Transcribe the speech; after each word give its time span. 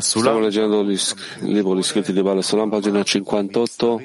Stiamo 0.00 0.40
leggendo 0.40 0.80
il 0.80 1.00
libro 1.42 1.76
Gli 1.76 1.82
scritti 1.82 2.12
di 2.12 2.20
Bala 2.20 2.42
Sulam, 2.42 2.68
pagina 2.68 3.00
58, 3.00 4.00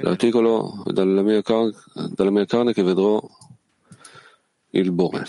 l'articolo 0.00 0.82
dalla 0.86 1.22
mia, 1.22 1.40
carne, 1.40 1.72
dalla 2.14 2.30
mia 2.30 2.44
carne 2.46 2.72
che 2.72 2.82
vedrò 2.82 3.22
il 4.70 4.90
Bore. 4.90 5.24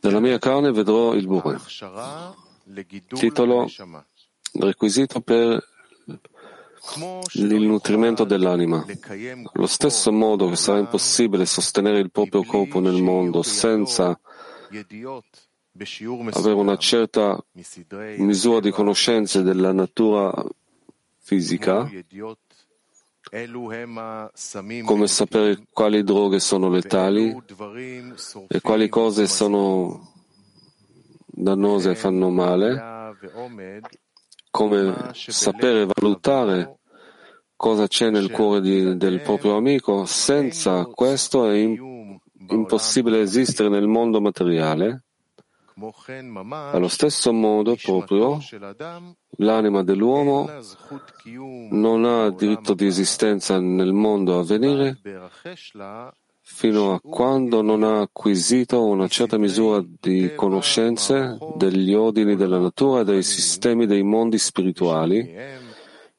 Dalla 0.00 0.20
mia 0.20 0.38
carne 0.38 0.70
vedrò 0.70 1.14
il 1.14 1.26
Bore. 1.26 1.58
Titolo 3.08 3.68
Requisito 4.52 5.20
per 5.20 5.66
il 7.32 7.60
nutrimento 7.60 8.22
dell'anima. 8.22 8.84
Allo 9.52 9.66
stesso 9.66 10.12
modo 10.12 10.48
che 10.48 10.56
sarà 10.56 10.78
impossibile 10.78 11.44
sostenere 11.44 11.98
il 11.98 12.12
proprio 12.12 12.44
corpo 12.44 12.78
nel 12.78 13.02
mondo 13.02 13.42
senza 13.42 14.16
avere 16.32 16.54
una 16.54 16.76
certa 16.76 17.42
misura 18.16 18.60
di 18.60 18.70
conoscenze 18.70 19.42
della 19.42 19.72
natura 19.72 20.32
fisica, 21.18 21.90
come 24.84 25.06
sapere 25.06 25.64
quali 25.72 26.02
droghe 26.02 26.40
sono 26.40 26.68
letali 26.68 27.34
e 28.48 28.60
quali 28.60 28.88
cose 28.88 29.26
sono 29.26 30.12
dannose 31.26 31.92
e 31.92 31.94
fanno 31.94 32.28
male, 32.28 33.16
come 34.50 35.10
sapere 35.14 35.82
e 35.82 35.86
valutare 35.86 36.78
cosa 37.56 37.86
c'è 37.86 38.10
nel 38.10 38.30
cuore 38.30 38.60
di, 38.60 38.96
del 38.98 39.20
proprio 39.20 39.56
amico, 39.56 40.04
senza 40.04 40.84
questo 40.84 41.48
è 41.48 41.56
impossibile 41.56 43.20
esistere 43.20 43.70
nel 43.70 43.86
mondo 43.86 44.20
materiale 44.20 45.04
allo 46.70 46.88
stesso 46.88 47.32
modo, 47.32 47.76
proprio, 47.76 48.38
l'anima 49.38 49.82
dell'uomo 49.82 50.48
non 51.70 52.04
ha 52.04 52.30
diritto 52.30 52.74
di 52.74 52.86
esistenza 52.86 53.58
nel 53.58 53.92
mondo 53.92 54.38
a 54.38 54.44
venire 54.44 54.98
fino 56.44 56.92
a 56.92 57.00
quando 57.00 57.62
non 57.62 57.82
ha 57.82 58.00
acquisito 58.00 58.84
una 58.84 59.06
certa 59.08 59.38
misura 59.38 59.82
di 60.00 60.34
conoscenze 60.34 61.38
degli 61.56 61.94
ordini 61.94 62.36
della 62.36 62.58
natura 62.58 63.00
e 63.00 63.04
dei 63.04 63.22
sistemi 63.22 63.86
dei 63.86 64.02
mondi 64.02 64.38
spirituali, 64.38 65.34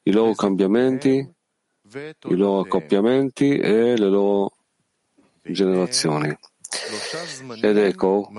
i 0.02 0.10
loro 0.10 0.34
cambiamenti, 0.34 1.10
i 1.16 2.34
loro 2.34 2.60
accoppiamenti 2.60 3.58
e 3.58 3.96
le 3.96 4.08
loro 4.08 4.52
generazioni. 5.42 6.36
Ed 7.60 7.76
ecco 7.76 8.30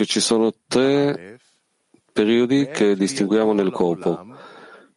che 0.00 0.06
ci 0.06 0.20
sono 0.20 0.50
tre 0.66 1.38
periodi 2.10 2.70
che 2.72 2.96
distinguiamo 2.96 3.52
nel 3.52 3.70
corpo. 3.70 4.24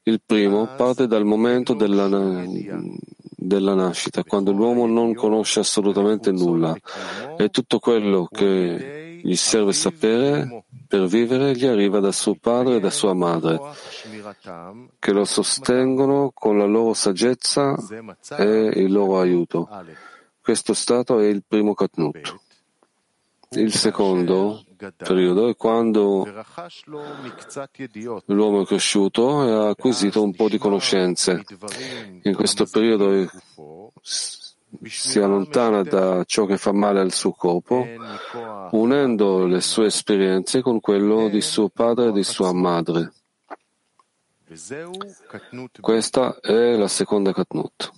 Il 0.04 0.22
primo 0.26 0.76
parte 0.78 1.08
dal 1.08 1.26
momento 1.26 1.74
della, 1.74 2.08
della 2.08 3.74
nascita, 3.74 4.24
quando 4.24 4.54
l'uomo 4.54 4.86
non 4.86 5.14
conosce 5.14 5.60
assolutamente 5.60 6.32
nulla 6.32 6.74
e 7.36 7.50
tutto 7.50 7.80
quello 7.80 8.30
che 8.32 9.20
gli 9.22 9.36
serve 9.36 9.74
sapere 9.74 10.64
per 10.88 11.06
vivere 11.08 11.54
gli 11.54 11.66
arriva 11.66 12.00
da 12.00 12.14
suo 12.14 12.36
padre 12.36 12.78
e 12.78 12.80
da 12.80 12.90
sua 12.90 13.14
madre, 13.14 13.60
che 15.00 15.12
lo 15.12 15.26
sostengono 15.26 16.32
con 16.34 16.58
la 16.58 16.66
loro 16.66 16.94
saggezza 16.94 17.76
e 18.38 18.72
il 18.74 18.90
loro 18.90 19.20
aiuto. 19.20 19.68
Questo 20.42 20.74
stato 20.74 21.20
è 21.20 21.26
il 21.26 21.44
primo 21.46 21.74
Katnut. 21.74 22.40
Il 23.56 23.72
secondo 23.72 24.64
periodo 24.92 25.50
è 25.50 25.56
quando 25.56 26.28
l'uomo 28.26 28.62
è 28.62 28.66
cresciuto 28.66 29.46
e 29.46 29.52
ha 29.52 29.70
acquisito 29.70 30.22
un 30.22 30.34
po' 30.34 30.50
di 30.50 30.58
conoscenze. 30.58 31.44
In 32.24 32.36
questo 32.36 32.66
periodo 32.66 33.30
si 34.02 35.20
allontana 35.20 35.84
da 35.84 36.24
ciò 36.26 36.46
che 36.46 36.58
fa 36.58 36.72
male 36.72 37.00
al 37.00 37.12
suo 37.12 37.32
corpo, 37.32 37.86
unendo 38.72 39.46
le 39.46 39.62
sue 39.62 39.86
esperienze 39.86 40.62
con 40.62 40.80
quello 40.80 41.30
di 41.30 41.42
suo 41.42 41.70
padre 41.70 42.08
e 42.08 42.12
di 42.12 42.24
sua 42.24 42.52
madre. 42.52 43.14
Questa 45.80 46.40
è 46.40 46.76
la 46.76 46.88
seconda 46.88 47.34
Katnut. 47.34 47.92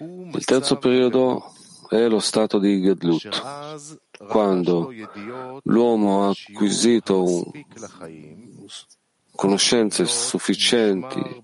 Il 0.00 0.44
terzo 0.44 0.76
periodo 0.76 1.52
è 1.88 2.06
lo 2.06 2.20
stato 2.20 2.58
di 2.58 2.80
Gedlut, 2.80 3.28
quando 4.28 4.92
l'uomo 5.64 6.24
ha 6.24 6.30
acquisito 6.30 7.50
conoscenze 9.34 10.04
sufficienti 10.04 11.42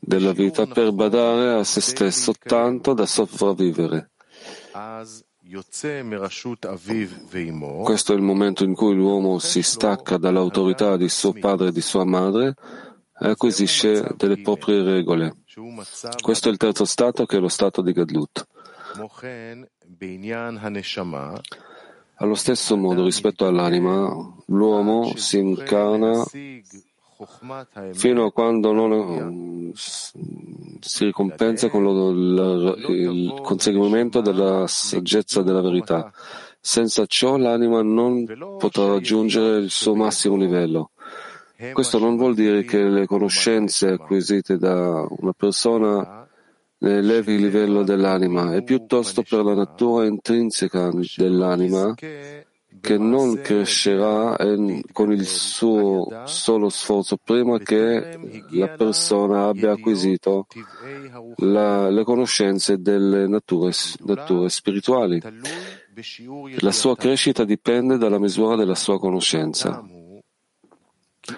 della 0.00 0.32
vita 0.32 0.66
per 0.66 0.92
badare 0.92 1.60
a 1.60 1.64
se 1.64 1.80
stesso 1.80 2.32
tanto 2.38 2.92
da 2.92 3.06
sopravvivere. 3.06 4.10
Questo 7.82 8.12
è 8.12 8.16
il 8.16 8.22
momento 8.22 8.64
in 8.64 8.74
cui 8.74 8.94
l'uomo 8.94 9.38
si 9.38 9.62
stacca 9.62 10.16
dall'autorità 10.16 10.96
di 10.96 11.08
suo 11.08 11.32
padre 11.32 11.68
e 11.68 11.72
di 11.72 11.80
sua 11.80 12.04
madre 12.04 12.54
e 13.20 13.28
acquisisce 13.28 14.14
delle 14.16 14.40
proprie 14.40 14.82
regole. 14.82 15.36
Questo 16.20 16.48
è 16.48 16.50
il 16.50 16.56
terzo 16.56 16.84
stato 16.84 17.26
che 17.26 17.36
è 17.36 17.40
lo 17.40 17.48
stato 17.48 17.82
di 17.82 17.92
Gadlut. 17.92 18.46
Allo 22.16 22.34
stesso 22.34 22.76
modo, 22.76 23.04
rispetto 23.04 23.46
all'anima, 23.46 24.08
l'uomo 24.46 25.12
si 25.16 25.38
incarna 25.38 26.24
fino 27.92 28.24
a 28.24 28.32
quando 28.32 28.72
non 28.72 29.72
si 29.74 31.04
ricompensa 31.04 31.68
con 31.68 31.82
lo, 31.82 32.76
il 32.90 33.40
conseguimento 33.42 34.20
della 34.20 34.66
saggezza 34.66 35.42
della 35.42 35.62
verità. 35.62 36.12
Senza 36.60 37.06
ciò 37.06 37.36
l'anima 37.36 37.82
non 37.82 38.24
potrà 38.58 38.86
raggiungere 38.86 39.58
il 39.58 39.70
suo 39.70 39.96
massimo 39.96 40.36
livello. 40.36 40.90
Questo 41.72 41.98
non 41.98 42.16
vuol 42.16 42.34
dire 42.34 42.64
che 42.64 42.82
le 42.82 43.06
conoscenze 43.06 43.88
acquisite 43.88 44.58
da 44.58 45.06
una 45.08 45.32
persona 45.32 46.21
elevi 46.90 47.34
il 47.34 47.42
livello 47.42 47.82
dell'anima, 47.82 48.54
è 48.54 48.62
piuttosto 48.62 49.22
per 49.22 49.44
la 49.44 49.54
natura 49.54 50.06
intrinseca 50.06 50.90
dell'anima 51.16 51.94
che 51.94 52.98
non 52.98 53.40
crescerà 53.40 54.36
con 54.92 55.12
il 55.12 55.24
suo 55.24 56.24
solo 56.24 56.68
sforzo 56.68 57.16
prima 57.22 57.58
che 57.58 58.18
la 58.50 58.68
persona 58.68 59.46
abbia 59.46 59.72
acquisito 59.72 60.46
la, 61.36 61.88
le 61.90 62.02
conoscenze 62.02 62.80
delle 62.80 63.28
nature, 63.28 63.72
nature 64.00 64.48
spirituali. 64.48 65.22
La 66.58 66.72
sua 66.72 66.96
crescita 66.96 67.44
dipende 67.44 67.98
dalla 67.98 68.18
misura 68.18 68.56
della 68.56 68.74
sua 68.74 68.98
conoscenza. 68.98 69.84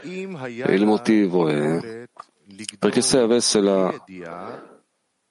E 0.03 0.75
il 0.75 0.87
motivo 0.87 1.49
è 1.49 2.07
perché 2.79 3.03
se 3.03 3.19
avesse 3.19 3.61
la 3.61 3.93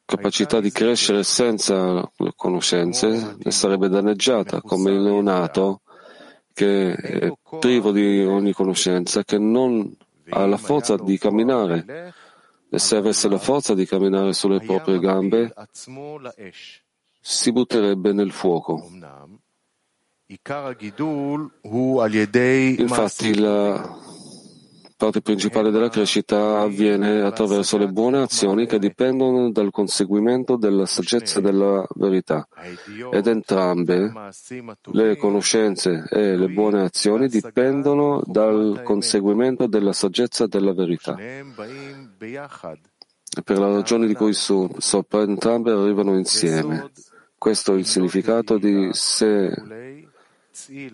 capacità 0.06 0.60
di 0.60 0.72
crescere 0.72 1.24
senza 1.24 1.94
le 2.18 2.34
conoscenze 2.36 3.36
ne 3.38 3.52
sarebbe 3.52 3.90
danneggiata, 3.90 4.62
come 4.62 4.92
il 4.92 5.00
neonato 5.00 5.82
che 6.54 6.94
è 6.94 7.32
privo 7.60 7.92
di 7.92 8.24
ogni 8.24 8.54
conoscenza, 8.54 9.24
che 9.24 9.38
non 9.38 9.96
ha 10.30 10.46
la 10.46 10.58
forza 10.58 10.96
di 10.98 11.18
camminare. 11.18 12.14
E 12.70 12.80
se 12.80 12.96
avesse 12.96 13.28
la 13.30 13.38
forza 13.38 13.74
di 13.74 13.86
camminare 13.86 14.34
sulle 14.34 14.60
proprie 14.60 15.00
gambe, 15.00 15.54
si 17.20 17.52
butterebbe 17.52 18.14
nel 18.14 18.32
fuoco. 18.32 18.90
Infatti 22.78 23.36
la 23.36 23.98
parte 25.04 25.22
principale 25.22 25.70
della 25.70 25.90
crescita 25.90 26.62
avviene 26.62 27.24
attraverso 27.24 27.78
le 27.78 27.90
buone 27.90 28.22
azioni 28.22 28.66
che 28.66 28.80
dipendono 28.80 29.52
dal 29.52 29.70
conseguimento 29.70 30.56
della 30.56 30.86
saggezza 30.86 31.42
della 31.42 31.86
verità 31.96 32.48
ed 33.12 33.28
entrambe, 33.28 34.14
le 34.94 35.18
conoscenze 35.18 36.06
e 36.10 36.38
le 36.38 36.48
buone 36.48 36.84
azioni, 36.84 37.28
dipendono 37.28 38.22
dal 38.26 38.80
conseguimento 38.82 39.68
della 39.68 39.92
saggezza 39.92 40.48
della 40.48 40.72
verità. 40.72 41.18
Per 43.44 43.60
la 43.60 43.74
ragione 43.74 44.08
di 44.08 44.14
cui 44.14 44.32
su, 44.32 44.74
sopra 44.78 45.24
entrambe 45.24 45.72
arrivano 45.72 46.16
insieme. 46.16 46.92
Questo 47.38 47.74
è 47.74 47.78
il 47.78 47.86
significato 47.86 48.58
di 48.58 48.88
se 48.94 49.54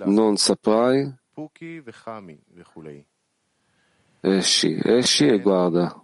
non 0.06 0.36
saprai 0.38 1.14
esci, 4.22 4.80
esci 4.84 5.28
e 5.28 5.40
guarda. 5.40 6.02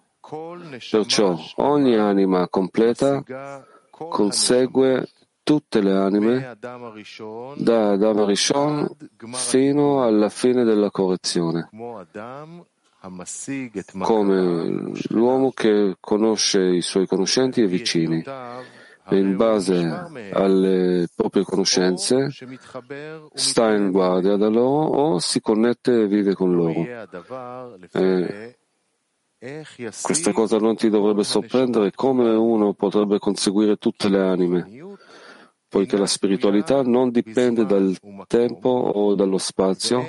Perciò 0.90 1.38
ogni 1.58 1.96
anima 1.96 2.48
completa 2.48 3.24
consegue 3.90 5.08
tutte 5.44 5.80
le 5.80 5.94
anime 5.94 6.58
da 6.60 7.92
Adam 7.92 8.26
Rishon 8.26 8.90
fino 9.34 10.04
alla 10.04 10.30
fine 10.30 10.64
della 10.64 10.90
correzione, 10.90 11.70
come 14.00 14.92
l'uomo 15.10 15.52
che 15.52 15.96
conosce 16.00 16.64
i 16.64 16.82
suoi 16.82 17.06
conoscenti 17.06 17.62
e 17.62 17.68
vicini 17.68 18.24
in 19.12 19.36
base 19.36 19.84
alle 20.32 21.08
proprie 21.16 21.44
conoscenze 21.44 22.30
sta 23.34 23.72
in 23.72 23.92
guardia 23.92 24.36
da 24.36 24.48
loro 24.48 24.88
o 24.88 25.20
si 25.20 25.40
connette 25.42 26.02
e 26.02 26.08
vive 26.08 26.34
con 26.34 26.56
loro. 26.56 26.86
E 27.92 28.58
questa 30.02 30.32
cosa 30.32 30.58
non 30.58 30.76
ti 30.76 30.90
dovrebbe 30.90 31.24
sorprendere 31.24 31.92
come 31.92 32.30
uno 32.32 32.74
potrebbe 32.74 33.20
conseguire 33.20 33.76
tutte 33.78 34.10
le 34.10 34.22
anime, 34.22 34.98
poiché 35.68 35.98
la 35.98 36.08
spiritualità 36.08 36.82
non 36.82 37.12
dipende 37.12 37.66
dal 37.66 37.96
tempo 38.28 38.70
o 38.70 39.14
dallo 39.14 39.38
spazio 39.38 40.04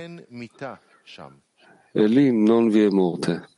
e 1.92 2.06
lì 2.06 2.32
non 2.32 2.68
vi 2.68 2.82
è 2.82 2.88
morte. 2.88 3.48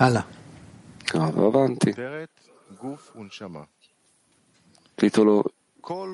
Allah. 0.00 0.37
Ah, 1.14 1.26
avanti. 1.26 1.94
Titolo 4.94 5.44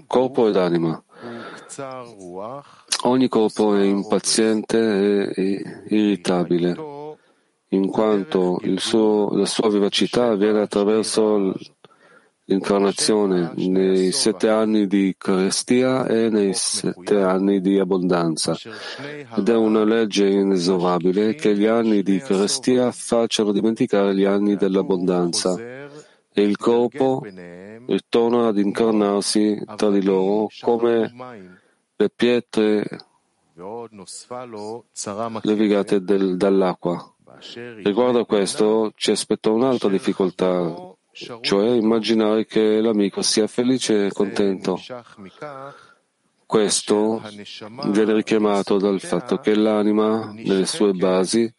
Corpo 0.07 0.49
ed 0.49 0.57
anima. 0.57 1.03
Ogni 3.03 3.29
corpo 3.29 3.75
è 3.75 3.83
impaziente 3.83 5.33
e 5.33 5.83
irritabile, 5.89 6.77
in 7.69 7.89
quanto 7.89 8.61
suo, 8.77 9.31
la 9.37 9.47
sua 9.47 9.69
vivacità 9.69 10.31
avviene 10.31 10.61
attraverso 10.61 11.55
l'incarnazione 12.47 13.53
nei 13.57 14.13
sette 14.13 14.49
anni 14.49 14.87
di 14.87 15.15
carestia 15.17 16.07
e 16.07 16.29
nei 16.29 16.53
sette 16.55 17.21
anni 17.21 17.61
di 17.61 17.79
abbondanza. 17.79 18.57
Ed 19.37 19.49
è 19.49 19.57
una 19.57 19.85
legge 19.85 20.29
inesorabile 20.29 21.35
che 21.35 21.57
gli 21.57 21.67
anni 21.67 22.03
di 22.03 22.19
carestia 22.19 22.91
facciano 22.93 23.53
dimenticare 23.53 24.15
gli 24.15 24.25
anni 24.25 24.57
dell'abbondanza 24.57 25.57
e 26.37 26.43
il 26.43 26.57
corpo 26.57 27.23
ritorna 27.87 28.49
ad 28.49 28.59
incarnarsi 28.59 29.63
tra 29.77 29.91
di 29.91 30.03
loro 30.03 30.49
come 30.61 31.13
le 31.97 32.11
pietre 32.11 32.85
levigate 35.43 36.03
dall'acqua. 36.03 37.09
Riguardo 37.83 38.21
a 38.21 38.27
questo 38.27 38.93
ci 38.97 39.11
aspetta 39.11 39.51
un'altra 39.51 39.89
difficoltà, 39.89 40.95
cioè 41.15 41.71
immaginare 41.71 42.45
che 42.45 42.81
l'amico 42.81 43.23
sia 43.23 43.47
felice 43.47 44.07
e 44.07 44.13
contento. 44.13 44.81
Questo 46.47 47.23
viene 47.91 48.15
richiamato 48.15 48.79
dal 48.79 49.01
fatto 49.01 49.39
che 49.39 49.55
l'anima, 49.55 50.33
nelle 50.33 50.67
sue 50.67 50.93
basi, 50.93 51.53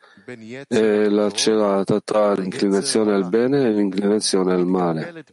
è 0.67 1.07
lacerata 1.07 1.99
tra 2.01 2.33
l'inclinazione 2.33 3.13
al 3.13 3.27
bene 3.27 3.63
e 3.63 3.71
l'inclinazione 3.71 4.53
al 4.53 4.65
male. 4.65 5.23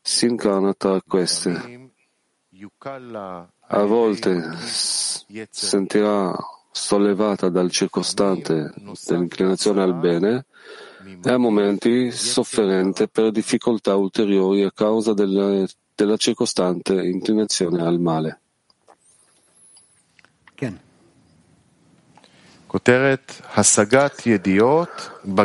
Si 0.00 0.26
incarna 0.26 0.74
tra 0.74 1.00
queste. 1.06 1.92
A 3.68 3.84
volte 3.84 4.42
sentirà 5.50 6.36
sollevata 6.72 7.48
dal 7.48 7.70
circostante 7.70 8.72
dell'inclinazione 9.06 9.82
al 9.82 9.94
bene 9.94 10.46
e 11.22 11.30
a 11.30 11.38
momenti 11.38 12.10
sofferente 12.10 13.08
per 13.08 13.30
difficoltà 13.30 13.96
ulteriori 13.96 14.62
a 14.62 14.72
causa 14.72 15.14
della, 15.14 15.66
della 15.94 16.16
circostante 16.16 16.94
inclinazione 17.02 17.82
al 17.82 17.98
male. 17.98 18.40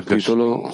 Titolo 0.03 0.71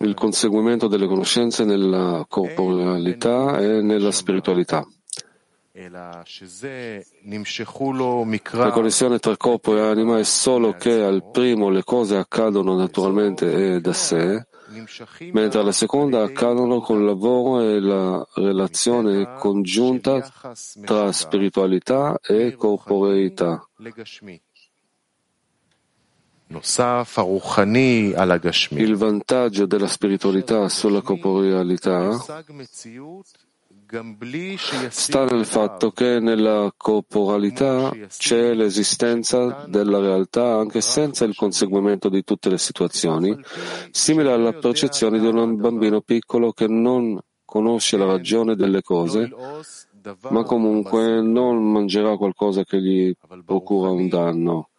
Il 0.00 0.14
conseguimento 0.14 0.88
delle 0.88 1.06
conoscenze 1.06 1.64
nella 1.64 2.24
corporalità 2.28 3.58
e 3.58 3.82
nella 3.82 4.10
spiritualità. 4.10 4.84
La 5.74 6.22
connessione 8.72 9.18
tra 9.18 9.36
corpo 9.38 9.74
e 9.74 9.80
anima 9.80 10.18
è 10.18 10.22
solo 10.22 10.74
che 10.74 11.02
al 11.02 11.30
primo 11.30 11.70
le 11.70 11.82
cose 11.82 12.16
accadono 12.16 12.76
naturalmente 12.76 13.76
e 13.76 13.80
da 13.80 13.94
sé, 13.94 14.46
mentre 15.32 15.60
alla 15.60 15.72
seconda 15.72 16.24
accadono 16.24 16.80
col 16.80 17.02
lavoro 17.02 17.62
e 17.62 17.80
la 17.80 18.22
relazione 18.34 19.38
congiunta 19.38 20.20
tra 20.84 21.10
spiritualità 21.10 22.18
e 22.20 22.54
corporeità. 22.54 23.66
Il 28.68 28.96
vantaggio 28.96 29.64
della 29.64 29.86
spiritualità 29.86 30.68
sulla 30.68 31.00
corporealità 31.00 32.18
sta 34.88 35.24
nel 35.26 35.44
fatto 35.44 35.90
che 35.90 36.18
nella 36.18 36.72
corporalità 36.74 37.92
c'è 38.08 38.54
l'esistenza 38.54 39.66
della 39.68 39.98
realtà 39.98 40.56
anche 40.56 40.80
senza 40.80 41.26
il 41.26 41.34
conseguimento 41.34 42.08
di 42.08 42.24
tutte 42.24 42.48
le 42.48 42.56
situazioni, 42.56 43.38
simile 43.90 44.32
alla 44.32 44.54
percezione 44.54 45.18
di 45.18 45.26
un 45.26 45.56
bambino 45.56 46.00
piccolo 46.00 46.52
che 46.52 46.68
non 46.68 47.20
conosce 47.44 47.98
la 47.98 48.06
ragione 48.06 48.56
delle 48.56 48.80
cose, 48.80 49.30
ma 50.30 50.42
comunque 50.42 51.20
non 51.20 51.62
mangerà 51.62 52.16
qualcosa 52.16 52.64
che 52.64 52.80
gli 52.80 53.12
procura 53.44 53.90
un 53.90 54.08
danno. 54.08 54.70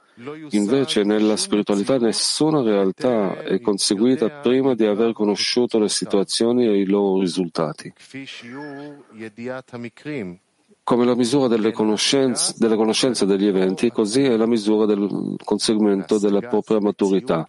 Invece 0.51 1.04
nella 1.04 1.36
spiritualità 1.36 1.98
nessuna 1.98 2.62
realtà 2.62 3.42
è 3.42 3.60
conseguita 3.60 4.30
prima 4.30 4.75
di 4.75 4.86
aver 4.86 5.13
conosciuto 5.13 5.80
le 5.80 5.89
situazioni 5.89 6.68
e 6.68 6.80
i 6.80 6.86
loro 6.86 7.19
risultati. 7.19 7.92
Come 10.83 11.06
la 11.06 11.15
misura 11.15 11.48
delle 11.48 11.71
conoscenze, 11.71 12.54
delle 12.57 12.75
conoscenze 12.75 13.25
degli 13.25 13.48
eventi, 13.48 13.89
così 13.89 14.21
è 14.24 14.38
la 14.38 14.45
misura 14.45 14.86
del 14.86 15.36
conseguimento 15.44 16.19
della 16.19 16.42
propria 16.42 16.80
maturità 16.80 17.48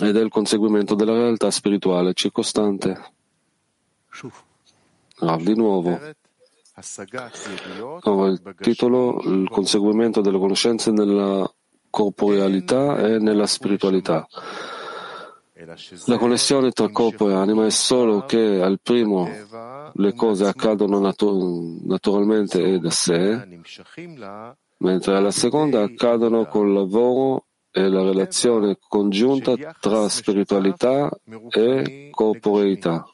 e 0.00 0.12
del 0.12 0.28
conseguimento 0.28 0.94
della 0.94 1.12
realtà 1.12 1.50
spirituale 1.50 2.14
circostante. 2.14 3.12
Rav, 5.18 5.42
di 5.42 5.54
nuovo. 5.54 6.00
No, 8.04 8.26
il 8.26 8.54
titolo 8.60 9.20
Il 9.24 9.48
conseguimento 9.48 10.20
delle 10.20 10.38
conoscenze 10.38 10.90
nella 10.90 11.50
corporealità 11.90 12.98
e 12.98 13.18
nella 13.18 13.46
spiritualità. 13.46 14.26
La 16.06 16.18
connessione 16.18 16.70
tra 16.70 16.88
corpo 16.88 17.28
e 17.28 17.34
anima 17.34 17.66
è 17.66 17.70
solo 17.70 18.24
che 18.24 18.62
al 18.62 18.78
primo 18.80 19.28
le 19.92 20.14
cose 20.14 20.46
accadono 20.46 21.00
natu- 21.00 21.82
naturalmente 21.84 22.62
e 22.62 22.78
da 22.78 22.90
sé, 22.90 23.44
mentre 24.78 25.16
alla 25.16 25.32
seconda 25.32 25.82
accadono 25.82 26.46
col 26.46 26.72
lavoro 26.72 27.46
e 27.72 27.88
la 27.88 28.02
relazione 28.02 28.78
congiunta 28.88 29.54
tra 29.80 30.08
spiritualità 30.08 31.10
e 31.50 32.08
corporeità. 32.12 33.04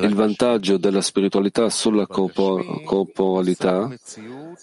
Il 0.00 0.14
vantaggio 0.14 0.76
della 0.76 1.00
spiritualità 1.00 1.68
sulla 1.68 2.06
corporalità 2.06 3.90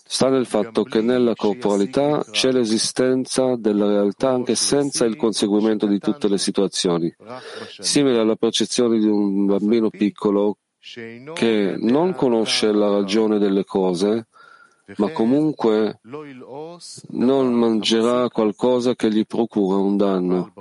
sta 0.03 0.29
nel 0.29 0.45
fatto 0.45 0.83
che 0.83 1.01
nella 1.01 1.35
corporalità 1.35 2.23
c'è 2.29 2.51
l'esistenza 2.51 3.55
della 3.55 3.87
realtà 3.87 4.29
anche 4.29 4.55
senza 4.55 5.05
il 5.05 5.15
conseguimento 5.15 5.85
di 5.87 5.99
tutte 5.99 6.27
le 6.27 6.37
situazioni, 6.37 7.13
simile 7.79 8.19
alla 8.19 8.35
percezione 8.35 8.99
di 8.99 9.07
un 9.07 9.45
bambino 9.45 9.89
piccolo 9.89 10.57
che 11.33 11.75
non 11.77 12.13
conosce 12.15 12.71
la 12.71 12.89
ragione 12.89 13.37
delle 13.37 13.63
cose, 13.63 14.27
ma 14.97 15.11
comunque 15.11 15.99
non 17.09 17.53
mangerà 17.53 18.27
qualcosa 18.29 18.95
che 18.95 19.11
gli 19.11 19.25
procura 19.25 19.77
un 19.77 19.95
danno. 19.95 20.53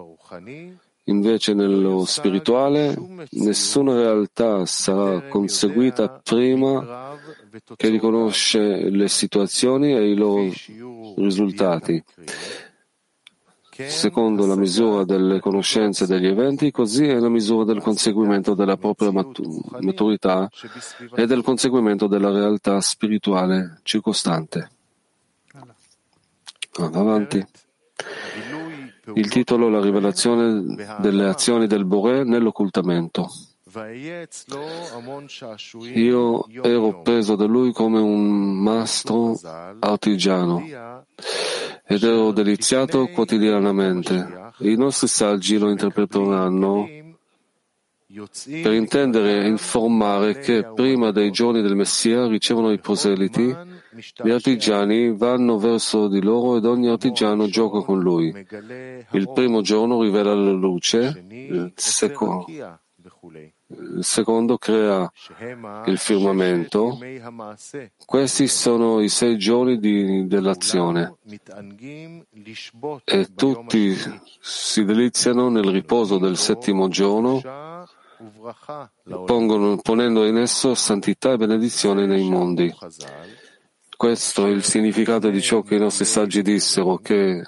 Invece 1.10 1.54
nello 1.54 2.04
spirituale 2.04 2.96
nessuna 3.30 3.94
realtà 3.94 4.64
sarà 4.64 5.22
conseguita 5.22 6.08
prima 6.08 7.18
che 7.74 7.88
riconosce 7.88 8.88
le 8.88 9.08
situazioni 9.08 9.92
e 9.92 10.08
i 10.08 10.14
loro 10.14 10.52
risultati. 11.16 12.02
Secondo 13.88 14.46
la 14.46 14.54
misura 14.54 15.04
delle 15.04 15.40
conoscenze 15.40 16.06
degli 16.06 16.26
eventi, 16.26 16.70
così 16.70 17.08
è 17.08 17.18
la 17.18 17.28
misura 17.28 17.64
del 17.64 17.80
conseguimento 17.80 18.54
della 18.54 18.76
propria 18.76 19.10
maturità 19.10 20.48
e 21.16 21.26
del 21.26 21.42
conseguimento 21.42 22.06
della 22.06 22.30
realtà 22.30 22.80
spirituale 22.80 23.80
circostante. 23.82 24.70
Vado 26.78 27.00
avanti. 27.00 27.44
Il 29.14 29.28
titolo 29.28 29.68
La 29.68 29.80
rivelazione 29.80 30.62
delle 30.98 31.28
azioni 31.28 31.66
del 31.66 31.84
Boré 31.84 32.24
nell'occultamento. 32.24 33.28
Io 35.94 36.46
ero 36.62 37.02
preso 37.02 37.36
da 37.36 37.44
lui 37.44 37.72
come 37.72 38.00
un 38.00 38.60
mastro 38.60 39.38
artigiano 39.78 40.64
ed 41.86 42.02
ero 42.02 42.32
deliziato 42.32 43.06
quotidianamente. 43.08 44.52
I 44.58 44.76
nostri 44.76 45.06
saggi 45.06 45.56
lo 45.58 45.70
interpreteranno 45.70 46.88
per 48.62 48.72
intendere 48.72 49.44
e 49.44 49.46
informare 49.46 50.38
che 50.40 50.64
prima 50.74 51.12
dei 51.12 51.30
giorni 51.30 51.62
del 51.62 51.76
Messia 51.76 52.26
ricevono 52.26 52.72
i 52.72 52.78
proseliti, 52.78 53.56
gli 54.22 54.30
artigiani 54.30 55.16
vanno 55.16 55.58
verso 55.58 56.08
di 56.08 56.22
loro 56.22 56.56
ed 56.56 56.64
ogni 56.64 56.88
artigiano 56.88 57.48
gioca 57.48 57.80
con 57.80 58.00
lui. 58.00 58.28
Il 59.10 59.30
primo 59.32 59.60
giorno 59.62 60.02
rivela 60.02 60.34
la 60.34 60.52
luce, 60.52 61.24
il 61.28 61.72
secondo 61.74 62.44
il 63.72 64.04
secondo 64.04 64.58
crea 64.58 65.10
il 65.86 65.98
firmamento. 65.98 66.98
Questi 68.04 68.48
sono 68.48 69.00
i 69.00 69.08
sei 69.08 69.38
giorni 69.38 69.78
di, 69.78 70.26
dell'azione 70.26 71.16
e 73.04 73.34
tutti 73.34 73.96
si 74.40 74.84
deliziano 74.84 75.48
nel 75.48 75.68
riposo 75.70 76.18
del 76.18 76.36
settimo 76.36 76.88
giorno, 76.88 77.40
pongono, 79.24 79.76
ponendo 79.76 80.26
in 80.26 80.36
esso 80.38 80.74
santità 80.74 81.32
e 81.32 81.36
benedizione 81.36 82.06
nei 82.06 82.28
mondi. 82.28 82.74
Questo 84.00 84.46
è 84.46 84.48
il 84.48 84.64
significato 84.64 85.28
di 85.28 85.42
ciò 85.42 85.60
che 85.60 85.74
i 85.74 85.78
nostri 85.78 86.06
saggi 86.06 86.40
dissero, 86.40 86.96
che 86.96 87.46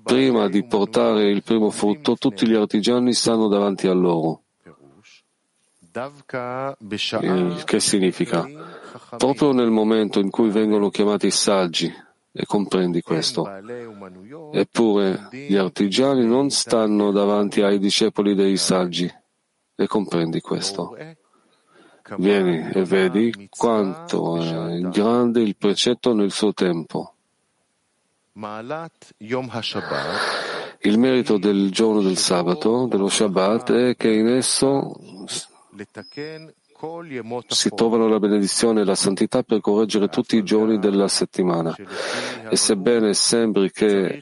prima 0.00 0.48
di 0.48 0.64
portare 0.64 1.28
il 1.30 1.42
primo 1.42 1.70
frutto 1.70 2.14
tutti 2.14 2.46
gli 2.46 2.54
artigiani 2.54 3.12
stanno 3.12 3.48
davanti 3.48 3.88
a 3.88 3.92
loro. 3.92 4.42
Che 7.64 7.80
significa? 7.80 8.48
Proprio 9.16 9.50
nel 9.50 9.72
momento 9.72 10.20
in 10.20 10.30
cui 10.30 10.48
vengono 10.48 10.90
chiamati 10.90 11.32
saggi, 11.32 11.92
e 12.30 12.46
comprendi 12.46 13.02
questo. 13.02 13.50
Eppure 14.52 15.28
gli 15.32 15.56
artigiani 15.56 16.24
non 16.24 16.50
stanno 16.50 17.10
davanti 17.10 17.62
ai 17.62 17.80
discepoli 17.80 18.36
dei 18.36 18.56
saggi, 18.56 19.12
e 19.74 19.86
comprendi 19.88 20.40
questo. 20.40 20.96
Vieni 22.18 22.70
e 22.72 22.84
vedi 22.84 23.48
quanto 23.48 24.40
è 24.40 24.80
grande 24.80 25.40
il 25.40 25.56
precetto 25.56 26.14
nel 26.14 26.30
suo 26.30 26.52
tempo. 26.52 27.14
Il 30.84 30.98
merito 30.98 31.38
del 31.38 31.70
giorno 31.70 32.00
del 32.00 32.16
sabato, 32.16 32.86
dello 32.86 33.08
Shabbat, 33.08 33.72
è 33.72 33.96
che 33.96 34.10
in 34.12 34.28
esso 34.28 34.94
si 37.46 37.70
trovano 37.70 38.08
la 38.08 38.18
benedizione 38.18 38.80
e 38.80 38.84
la 38.84 38.96
santità 38.96 39.42
per 39.42 39.60
correggere 39.60 40.08
tutti 40.08 40.36
i 40.36 40.42
giorni 40.42 40.78
della 40.78 41.08
settimana. 41.08 41.74
E 42.48 42.56
sebbene 42.56 43.14
sembri 43.14 43.70
che 43.70 44.20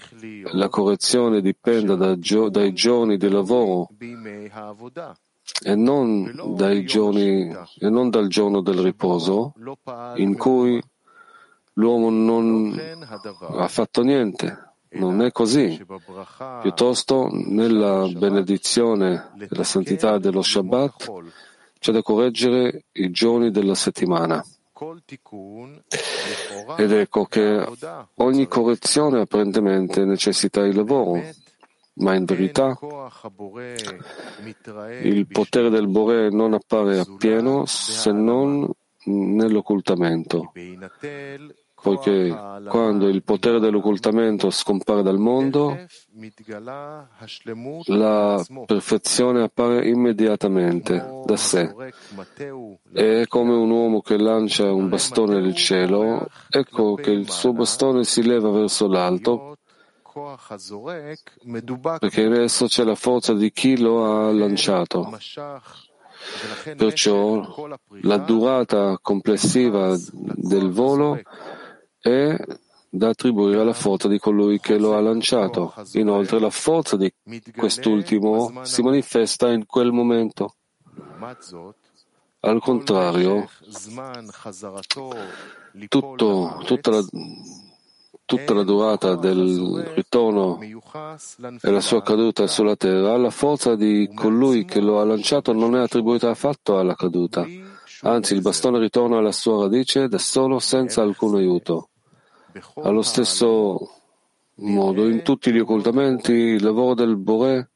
la 0.53 0.69
correzione 0.69 1.41
dipenda 1.41 1.95
dai 1.95 2.73
giorni 2.73 3.17
di 3.17 3.29
lavoro 3.29 3.89
e 5.63 5.75
non, 5.75 6.33
giorni, 6.85 7.55
e 7.79 7.89
non 7.89 8.11
dal 8.11 8.29
giorno 8.29 8.61
del 8.61 8.79
riposo, 8.79 9.53
in 10.17 10.37
cui 10.37 10.83
l'uomo 11.75 12.11
non 12.11 12.79
ha 13.39 13.69
fatto 13.69 14.03
niente, 14.03 14.75
non 14.91 15.23
è 15.23 15.31
così. 15.33 15.85
Piuttosto, 16.63 17.29
nella 17.31 18.09
benedizione 18.09 19.33
e 19.39 19.47
la 19.51 19.65
santità 19.65 20.19
dello 20.19 20.43
Shabbat, 20.43 21.13
c'è 21.79 21.93
da 21.93 22.03
correggere 22.03 22.85
i 22.93 23.11
giorni 23.11 23.51
della 23.51 23.75
settimana. 23.75 24.45
Ed 26.77 26.93
ecco 26.93 27.27
che 27.27 27.67
ogni 28.15 28.47
correzione 28.49 29.21
apparentemente 29.21 30.05
necessita 30.05 30.61
il 30.61 30.75
lavoro, 30.75 31.23
ma 31.95 32.15
in 32.15 32.25
verità 32.25 32.79
il 35.03 35.27
potere 35.27 35.71
del 35.71 35.89
Bore 35.89 36.31
non 36.31 36.55
appare 36.55 36.99
appieno 36.99 37.65
se 37.67 38.13
non 38.13 38.69
nell'occultamento. 39.05 40.53
Poiché 41.83 42.29
quando 42.69 43.09
il 43.09 43.23
potere 43.23 43.59
dell'occultamento 43.59 44.51
scompare 44.51 45.03
dal 45.03 45.19
mondo, 45.19 45.79
la 47.87 48.45
perfezione 48.67 49.43
appare 49.43 49.89
immediatamente 49.89 51.23
da 51.25 51.37
sé. 51.39 51.75
È 52.93 53.25
come 53.27 53.55
un 53.55 53.71
uomo 53.71 54.03
che 54.03 54.19
lancia 54.19 54.71
un 54.71 54.91
bastone 54.91 55.41
nel 55.41 55.55
cielo, 55.55 56.27
ecco 56.51 56.97
che 56.97 57.13
il 57.13 57.31
suo 57.31 57.55
bastone 57.55 58.05
si 58.05 58.23
leva 58.23 58.51
verso 58.51 58.87
l'alto 58.87 59.50
perché 61.99 62.23
in 62.23 62.33
esso 62.35 62.67
c'è 62.67 62.85
la 62.85 62.95
forza 62.95 63.35
di 63.35 63.50
chi 63.52 63.79
lo 63.79 64.05
ha 64.05 64.33
lanciato. 64.33 65.19
Perciò 66.76 67.69
la 68.02 68.19
durata 68.19 68.99
complessiva 69.00 69.97
del 70.12 70.71
volo 70.71 71.21
è 71.99 72.37
da 72.93 73.09
attribuire 73.09 73.61
alla 73.61 73.73
forza 73.73 74.09
di 74.09 74.19
colui 74.19 74.59
che 74.59 74.76
lo 74.76 74.97
ha 74.97 75.00
lanciato. 75.00 75.73
Inoltre 75.93 76.40
la 76.40 76.50
forza 76.50 76.97
di 76.97 77.12
quest'ultimo 77.57 78.64
si 78.64 78.83
manifesta 78.83 79.50
in 79.50 79.64
quel 79.64 79.93
momento. 79.93 80.57
Al 82.43 82.61
contrario, 82.61 83.49
tutto, 85.88 86.62
tutta, 86.64 86.90
la, 86.90 87.05
tutta 88.31 88.55
la 88.55 88.63
durata 88.63 89.17
del 89.17 89.91
ritorno 89.97 90.61
e 90.61 91.69
la 91.69 91.81
sua 91.81 92.01
caduta 92.01 92.47
sulla 92.47 92.77
terra, 92.77 93.17
la 93.17 93.31
forza 93.31 93.75
di 93.75 94.09
colui 94.15 94.65
che 94.65 94.81
lo 94.81 95.01
ha 95.01 95.05
lanciato 95.05 95.53
non 95.53 95.75
è 95.75 95.81
attribuita 95.81 96.31
affatto 96.31 96.79
alla 96.79 96.95
caduta. 96.95 97.45
Anzi, 98.03 98.35
il 98.35 98.41
bastone 98.41 98.79
ritorna 98.79 99.19
alla 99.19 99.33
sua 99.33 99.63
radice 99.63 100.07
da 100.07 100.19
solo 100.19 100.61
senza 100.61 101.03
alcun 101.03 101.35
aiuto. 101.35 101.89
Allo 102.77 103.03
stesso 103.03 103.95
modo, 104.55 105.09
in 105.09 105.23
tutti 105.23 105.51
gli 105.51 105.59
occultamenti, 105.59 106.31
il 106.31 106.63
lavoro 106.63 106.95
del 106.95 107.17
Boré 107.17 107.71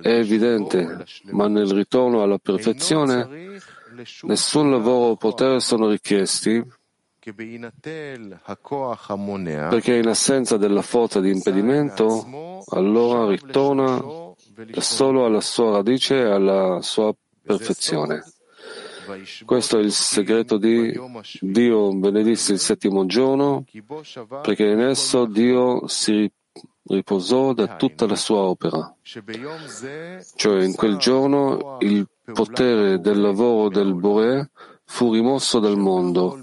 è 0.00 0.08
evidente, 0.08 1.04
ma 1.32 1.48
nel 1.48 1.70
ritorno 1.70 2.22
alla 2.22 2.38
perfezione 2.38 3.60
nessun 4.22 4.70
lavoro 4.70 5.10
o 5.10 5.16
potere 5.16 5.60
sono 5.60 5.90
richiesti 5.90 6.64
perché 9.68 9.96
in 9.96 10.06
assenza 10.06 10.56
della 10.56 10.82
forza 10.82 11.20
di 11.20 11.30
impedimento, 11.30 12.64
allora 12.70 13.28
ritorna 13.28 14.02
solo 14.78 15.24
alla 15.24 15.40
sua 15.40 15.72
radice 15.72 16.16
e 16.16 16.30
alla 16.30 16.80
sua 16.82 17.14
perfezione. 17.42 18.24
Questo 19.44 19.78
è 19.78 19.80
il 19.80 19.92
segreto 19.92 20.58
di 20.58 20.92
Dio 21.40 21.94
benedisse 21.94 22.52
il 22.52 22.58
settimo 22.58 23.06
giorno, 23.06 23.64
perché 24.42 24.66
in 24.66 24.80
esso 24.80 25.24
Dio 25.24 25.86
si 25.86 26.30
riposò 26.88 27.52
da 27.54 27.76
tutta 27.76 28.06
la 28.06 28.16
sua 28.16 28.40
opera. 28.40 28.94
Cioè 29.02 30.62
in 30.62 30.74
quel 30.74 30.96
giorno 30.96 31.78
il 31.80 32.06
potere 32.32 33.00
del 33.00 33.20
lavoro 33.20 33.68
del 33.70 33.94
Bore 33.94 34.50
fu 34.90 35.12
rimosso 35.12 35.58
dal 35.58 35.76
mondo 35.76 36.40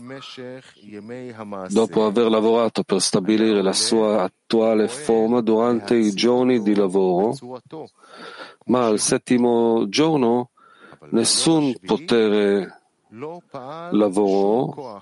dopo 1.69 2.05
aver 2.05 2.29
lavorato 2.29 2.83
per 2.83 3.01
stabilire 3.01 3.63
la 3.63 3.73
sua 3.73 4.21
attuale 4.21 4.87
forma 4.87 5.41
durante 5.41 5.95
i 5.95 6.13
giorni 6.13 6.61
di 6.61 6.75
lavoro, 6.75 7.33
ma 8.65 8.85
al 8.85 8.99
settimo 8.99 9.89
giorno 9.89 10.51
nessun 11.09 11.75
potere 11.83 12.81
lavorò 13.09 15.01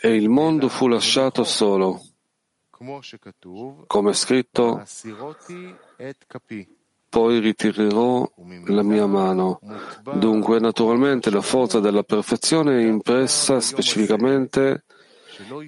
e 0.00 0.14
il 0.14 0.30
mondo 0.30 0.68
fu 0.68 0.88
lasciato 0.88 1.44
solo. 1.44 2.02
Come 3.86 4.12
scritto, 4.14 4.82
poi 7.14 7.38
ritirerò 7.38 8.28
la 8.66 8.82
mia 8.82 9.06
mano. 9.06 9.60
Dunque, 10.14 10.58
naturalmente, 10.58 11.30
la 11.30 11.42
forza 11.42 11.78
della 11.78 12.02
perfezione 12.02 12.80
è 12.80 12.84
impressa 12.84 13.60
specificamente 13.60 14.82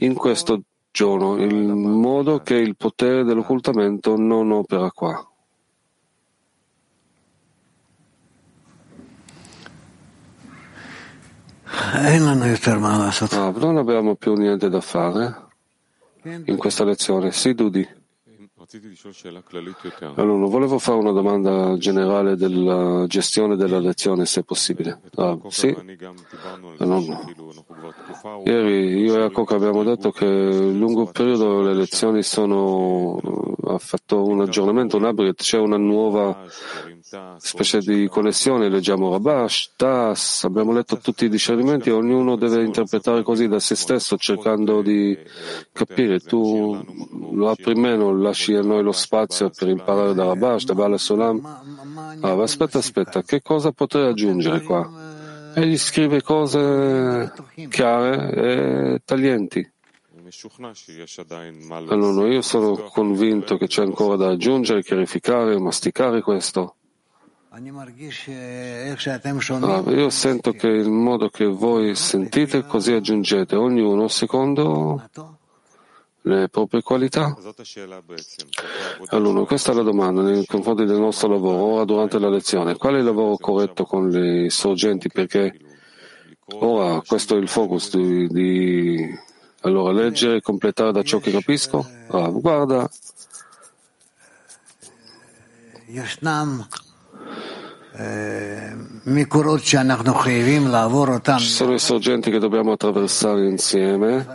in 0.00 0.14
questo 0.14 0.62
giorno, 0.90 1.40
in 1.40 1.70
modo 1.70 2.40
che 2.40 2.54
il 2.54 2.74
potere 2.74 3.22
dell'occultamento 3.22 4.16
non 4.16 4.50
opera 4.50 4.90
qua. 4.90 5.24
Ah, 11.62 13.52
non 13.52 13.76
abbiamo 13.76 14.16
più 14.16 14.34
niente 14.34 14.68
da 14.68 14.80
fare 14.80 15.44
in 16.24 16.56
questa 16.56 16.82
lezione. 16.82 17.30
Sì, 17.30 17.54
Dudi. 17.54 18.04
Allora, 20.16 20.46
volevo 20.46 20.78
fare 20.78 20.98
una 20.98 21.12
domanda 21.12 21.76
generale 21.76 22.36
della 22.36 23.06
gestione 23.06 23.54
della 23.54 23.78
lezione, 23.78 24.26
se 24.26 24.40
è 24.40 24.42
possibile. 24.42 25.00
Ah, 25.14 25.38
sì? 25.48 25.74
Allora, 26.78 27.24
ieri 28.44 28.98
io 28.98 29.16
e 29.18 29.22
Akok 29.22 29.52
abbiamo 29.52 29.84
detto 29.84 30.10
che 30.10 30.26
lungo 30.26 31.00
un 31.02 31.12
periodo 31.12 31.62
le 31.62 31.74
lezioni 31.74 32.22
sono, 32.22 33.20
ha 33.66 33.78
fatto 33.78 34.24
un 34.24 34.40
aggiornamento, 34.40 34.96
un 34.96 35.04
upgrade, 35.04 35.34
c'è 35.34 35.58
una 35.58 35.76
nuova 35.78 36.44
specie 37.36 37.78
di 37.78 38.08
connessione, 38.08 38.68
leggiamo 38.68 39.12
Rabash, 39.12 39.74
Tas, 39.76 40.42
abbiamo 40.42 40.72
letto 40.72 40.98
tutti 40.98 41.26
i 41.26 41.28
discernimenti, 41.28 41.90
ognuno 41.90 42.34
deve 42.34 42.64
interpretare 42.64 43.22
così 43.22 43.46
da 43.46 43.60
se 43.60 43.76
stesso, 43.76 44.16
cercando 44.16 44.82
di 44.82 45.16
capire. 45.72 46.18
Tu 46.18 46.76
lo 47.32 47.48
apri 47.48 47.74
meno, 47.74 48.12
lasci 48.12 48.54
a 48.56 48.62
noi 48.62 48.82
lo 48.82 48.92
spazio 48.92 49.50
per 49.50 49.68
imparare 49.68 50.14
da 50.14 50.24
Rabash, 50.24 50.64
da 50.64 50.74
Bala 50.74 50.98
Solam. 50.98 51.44
Ah, 52.20 52.42
aspetta, 52.42 52.78
aspetta, 52.78 53.22
che 53.22 53.42
cosa 53.42 53.72
potrei 53.72 54.08
aggiungere 54.08 54.62
qua? 54.62 55.52
Egli 55.54 55.78
scrive 55.78 56.22
cose 56.22 57.32
chiare 57.70 58.32
e 58.34 59.00
taglienti. 59.04 59.72
Allora, 61.88 62.28
io 62.28 62.42
sono 62.42 62.74
convinto 62.92 63.56
che 63.56 63.66
c'è 63.66 63.82
ancora 63.82 64.16
da 64.16 64.28
aggiungere, 64.30 64.82
chiarificare, 64.82 65.58
masticare 65.58 66.20
questo. 66.20 66.74
Allora, 67.48 67.90
io 69.92 70.10
sento 70.10 70.52
che 70.52 70.66
il 70.66 70.90
modo 70.90 71.28
che 71.30 71.46
voi 71.46 71.94
sentite, 71.94 72.66
così 72.66 72.92
aggiungete, 72.92 73.56
ognuno 73.56 74.08
secondo 74.08 75.08
le 76.26 76.48
proprie 76.48 76.82
qualità. 76.82 77.36
Allora, 79.10 79.44
questa 79.44 79.70
è 79.70 79.74
la 79.74 79.82
domanda 79.82 80.22
nei 80.22 80.44
confronti 80.44 80.84
del 80.84 80.98
nostro 80.98 81.28
lavoro, 81.28 81.56
ora 81.56 81.84
durante 81.84 82.18
la 82.18 82.28
lezione. 82.28 82.76
Qual 82.76 82.94
è 82.94 82.98
il 82.98 83.04
lavoro 83.04 83.36
corretto 83.36 83.84
con 83.84 84.08
le 84.08 84.50
sorgenti? 84.50 85.08
Perché 85.08 85.56
ora 86.58 87.00
questo 87.06 87.36
è 87.36 87.38
il 87.38 87.48
focus 87.48 87.96
di, 87.96 88.26
di 88.26 89.18
allora 89.60 89.92
leggere 89.92 90.36
e 90.36 90.40
completare 90.40 90.90
da 90.90 91.02
ciò 91.02 91.18
che 91.18 91.30
capisco. 91.30 91.88
Ah, 92.08 92.28
guarda. 92.28 92.90
Ci 101.38 101.46
sono 101.46 101.72
i 101.72 101.78
sorgenti 101.78 102.32
che 102.32 102.40
dobbiamo 102.40 102.72
attraversare 102.72 103.46
insieme 103.46 104.26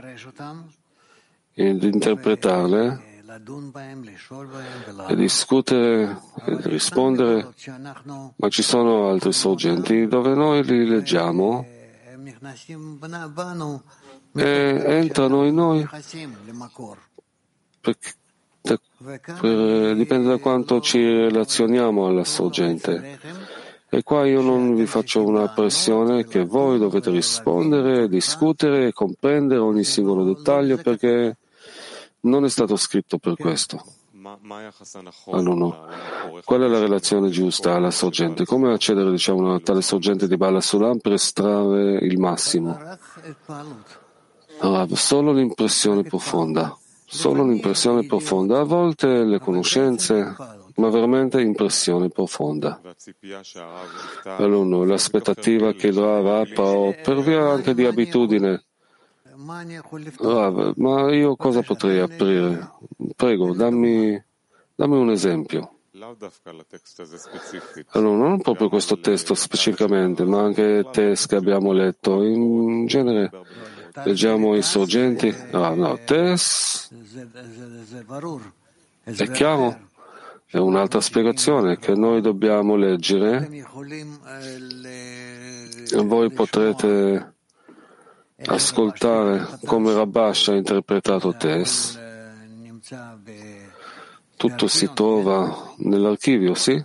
ed 1.70 1.84
interpretarle 1.84 3.10
e 5.08 5.16
discutere 5.16 6.20
e 6.46 6.58
rispondere, 6.64 7.54
ma 8.36 8.50
ci 8.50 8.62
sono 8.62 9.10
altri 9.10 9.34
sorgenti 9.34 10.08
dove 10.08 10.34
noi 10.34 10.64
li 10.64 10.88
leggiamo 10.88 11.66
e 14.34 14.84
entrano 14.86 15.46
in 15.46 15.56
noi 15.56 15.88
perché 17.82 18.14
per, 18.62 19.96
dipende 19.96 20.30
da 20.30 20.38
quanto 20.38 20.80
ci 20.80 21.00
relazioniamo 21.04 22.06
alla 22.06 22.24
sorgente. 22.24 23.20
E 23.94 24.04
qua 24.04 24.26
io 24.26 24.42
non 24.42 24.74
vi 24.76 24.86
faccio 24.86 25.26
una 25.26 25.50
pressione 25.50 26.26
che 26.26 26.46
voi 26.46 26.80
dovete 26.80 27.10
rispondere, 27.10 28.08
discutere 28.08 28.88
e 28.88 28.94
comprendere 28.94 29.60
ogni 29.60 29.84
singolo 29.84 30.24
dettaglio 30.24 30.78
perché 30.78 31.38
non 32.22 32.46
è 32.46 32.50
stato 32.50 32.76
scritto 32.76 33.18
per 33.18 33.36
questo. 33.36 33.84
Allora, 35.32 35.88
qual 36.44 36.62
è 36.62 36.68
la 36.68 36.80
relazione 36.80 37.30
giusta 37.30 37.74
alla 37.74 37.92
sorgente? 37.92 38.46
Come 38.46 38.72
accedere 38.72 39.10
diciamo, 39.10 39.40
a 39.40 39.50
una 39.50 39.60
tale 39.60 39.82
sorgente 39.82 40.28
di 40.28 40.38
Bala 40.38 40.62
Sulam 40.62 41.00
per 41.00 41.14
estrarre 41.14 41.98
il 42.06 42.20
massimo? 42.20 42.78
Allora, 44.60 44.88
solo 44.96 45.32
l'impressione 45.32 46.04
profonda 46.04 46.76
solo 47.12 47.44
un'impressione 47.44 48.06
profonda, 48.06 48.60
a 48.60 48.64
volte 48.64 49.26
le 49.26 49.40
conoscenze, 49.40 50.34
ma 50.76 50.90
veramente 50.90 51.42
impressione 51.42 52.08
profonda. 52.08 52.80
Allora, 54.24 54.86
l'aspettativa 54.86 55.74
che 55.74 55.88
il 55.88 55.98
Rav 55.98 56.26
appa 56.26 57.02
per 57.04 57.20
via 57.20 57.50
anche 57.50 57.74
di 57.74 57.86
abitudine. 57.86 58.64
Rav, 60.18 60.74
ma 60.78 61.14
io 61.14 61.36
cosa 61.36 61.62
potrei 61.62 62.00
aprire? 62.00 62.72
Prego, 63.16 63.54
dammi, 63.54 64.22
dammi 64.76 64.98
un 64.98 65.10
esempio. 65.10 65.76
Allora, 67.90 68.18
non 68.18 68.42
proprio 68.42 68.70
questo 68.70 69.00
testo 69.00 69.34
specificamente, 69.34 70.24
ma 70.26 70.42
anche 70.42 70.86
test 70.92 71.28
che 71.28 71.36
abbiamo 71.36 71.72
letto. 71.72 72.24
In 72.24 72.86
genere 72.88 73.30
leggiamo 74.06 74.56
i 74.56 74.62
sorgenti. 74.62 75.34
Ah, 75.52 75.74
no, 75.74 76.00
test 76.04 76.94
è 79.04 79.30
chiaro? 79.32 79.90
È 80.46 80.58
un'altra 80.58 81.02
spiegazione 81.02 81.78
che 81.78 81.96
noi 81.96 82.22
dobbiamo 82.22 82.76
leggere. 82.76 83.50
Voi 86.04 86.32
potrete 86.32 87.34
ascoltare 88.46 89.60
come 89.66 89.94
Rabash 89.94 90.50
ha 90.50 90.56
interpretato 90.56 91.36
Tess. 91.36 92.00
Tutto 94.36 94.68
si 94.68 94.90
trova 94.94 95.74
nell'archivio, 95.78 96.54
sì? 96.56 96.84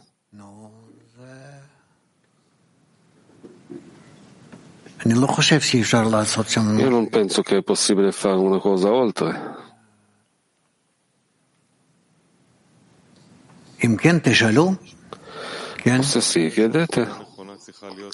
Io 6.83 6.88
non 6.88 7.09
penso 7.09 7.42
che 7.42 7.59
è 7.59 7.62
possibile 7.62 8.12
fare 8.12 8.37
una 8.37 8.59
cosa 8.59 8.92
oltre. 8.92 9.55
Se 16.03 16.21
sì, 16.21 16.51
chiedete. 16.51 17.26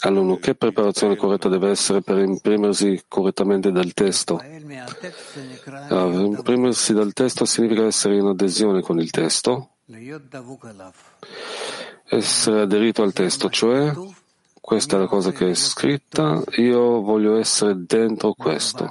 Allora, 0.00 0.36
che 0.38 0.54
preparazione 0.56 1.16
corretta 1.16 1.48
deve 1.48 1.70
essere 1.70 2.02
per 2.02 2.18
imprimersi 2.18 3.04
correttamente 3.06 3.70
dal 3.70 3.92
testo? 3.92 4.42
Allora, 5.88 6.22
imprimersi 6.22 6.92
dal 6.92 7.12
testo 7.12 7.44
significa 7.44 7.84
essere 7.84 8.16
in 8.16 8.26
adesione 8.26 8.80
con 8.80 8.98
il 8.98 9.10
testo, 9.10 9.74
essere 12.08 12.60
aderito 12.62 13.02
al 13.02 13.12
testo, 13.12 13.48
cioè 13.50 13.92
questa 14.60 14.96
è 14.96 15.00
la 15.00 15.06
cosa 15.06 15.30
che 15.30 15.50
è 15.50 15.54
scritta, 15.54 16.42
io 16.56 17.00
voglio 17.00 17.36
essere 17.36 17.84
dentro 17.86 18.32
questo, 18.32 18.90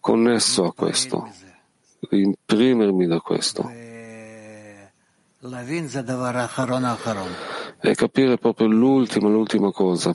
connesso 0.00 0.64
a 0.66 0.74
questo, 0.74 1.32
imprimermi 2.10 3.06
da 3.06 3.20
questo. 3.20 3.70
E 7.82 7.94
capire 7.94 8.36
proprio 8.36 8.66
l'ultima, 8.66 9.28
l'ultima 9.28 9.70
cosa, 9.72 10.12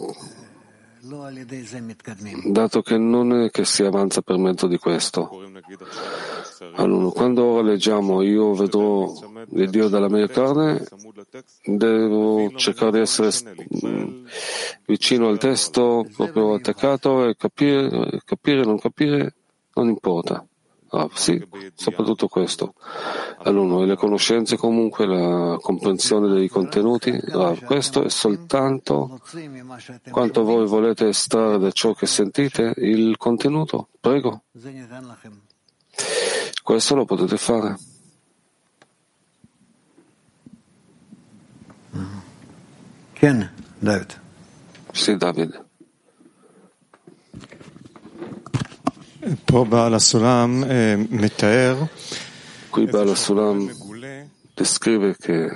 dato 2.45 2.81
che 2.81 2.97
non 2.97 3.43
è 3.43 3.51
che 3.51 3.63
si 3.63 3.83
avanza 3.83 4.21
per 4.21 4.37
mezzo 4.37 4.67
di 4.67 4.77
questo. 4.77 5.29
Allora, 6.75 7.11
quando 7.11 7.43
ora 7.43 7.61
leggiamo 7.61 8.21
io 8.23 8.53
vedrò 8.53 9.13
il 9.51 9.69
Dio 9.69 9.87
dalla 9.87 10.09
mia 10.09 10.27
carne, 10.27 10.83
devo 11.63 12.51
cercare 12.55 12.91
di 12.91 12.99
essere 12.99 13.29
mm, 13.85 14.25
vicino 14.85 15.27
al 15.27 15.37
testo, 15.37 16.05
proprio 16.15 16.55
attaccato 16.55 17.27
e 17.27 17.35
capire, 17.35 18.21
capire 18.25 18.63
non 18.63 18.79
capire, 18.79 19.35
non 19.73 19.89
importa. 19.89 20.45
Ah, 20.95 21.09
sì, 21.13 21.45
soprattutto 21.73 22.29
questo. 22.29 22.73
Allora, 23.39 23.83
le 23.83 23.97
conoscenze 23.97 24.55
comunque, 24.55 25.05
la 25.05 25.57
comprensione 25.59 26.29
dei 26.29 26.47
contenuti, 26.47 27.09
ah, 27.33 27.53
questo 27.65 28.05
è 28.05 28.09
soltanto 28.09 29.19
quanto 30.09 30.43
voi 30.43 30.65
volete 30.65 31.09
estrarre 31.09 31.59
da 31.59 31.71
ciò 31.71 31.93
che 31.93 32.05
sentite, 32.05 32.73
il 32.77 33.17
contenuto. 33.17 33.89
Prego. 33.99 34.43
Questo 36.63 36.95
lo 36.95 37.03
potete 37.03 37.35
fare. 37.35 37.77
Sì, 44.93 45.17
David. 45.17 45.64
Qui 52.69 52.85
Bala 52.85 53.15
Sulam 53.15 53.71
descrive 54.53 55.15
che 55.17 55.49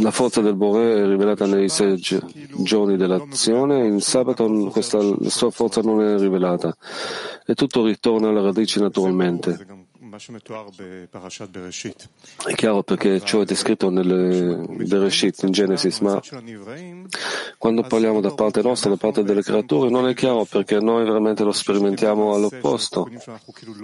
la 0.00 0.10
forza 0.12 0.40
del 0.40 0.54
Bore 0.54 1.02
è 1.02 1.06
rivelata 1.06 1.46
nei 1.46 1.68
sei 1.68 2.00
giorni 2.62 2.96
dell'azione, 2.96 3.84
in 3.84 4.00
sabato 4.00 4.46
questa, 4.70 4.98
la 5.02 5.28
sua 5.28 5.50
forza 5.50 5.80
non 5.80 6.02
è 6.02 6.16
rivelata 6.18 6.72
e 7.44 7.54
tutto 7.54 7.84
ritorna 7.84 8.28
alla 8.28 8.42
radice 8.42 8.78
naturalmente. 8.78 9.88
È 12.46 12.54
chiaro 12.54 12.82
perché 12.82 13.20
ciò 13.20 13.40
è 13.40 13.44
descritto 13.44 13.90
nel 13.90 14.66
Bereshit, 14.86 15.42
in 15.42 15.52
Genesis, 15.52 16.00
ma 16.00 16.20
quando 17.58 17.82
parliamo 17.82 18.20
da 18.20 18.32
parte 18.32 18.62
nostra, 18.62 18.90
da 18.90 18.96
parte 18.96 19.22
delle 19.22 19.42
creature, 19.42 19.90
non 19.90 20.08
è 20.08 20.14
chiaro 20.14 20.44
perché 20.44 20.78
noi 20.80 21.04
veramente 21.04 21.44
lo 21.44 21.52
sperimentiamo 21.52 22.34
all'opposto. 22.34 23.08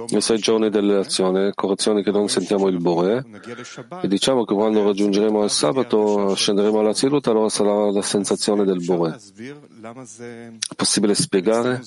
Nei 0.08 0.20
sei 0.20 0.38
giorni 0.38 0.70
dell'azione, 0.70 1.52
correzioni 1.54 2.02
che 2.02 2.10
non 2.10 2.28
sentiamo 2.28 2.68
il 2.68 2.80
Bore, 2.80 3.24
e 4.02 4.08
diciamo 4.08 4.44
che 4.44 4.54
quando 4.54 4.82
raggiungeremo 4.82 5.44
il 5.44 5.50
sabato, 5.50 6.34
scenderemo 6.34 6.80
alla 6.80 6.94
Zilut, 6.94 7.26
allora 7.28 7.48
sarà 7.48 7.90
la 7.90 8.02
sensazione 8.02 8.64
del 8.64 8.84
Bore. 8.84 9.16
È 9.16 10.74
possibile 10.74 11.14
spiegare 11.14 11.82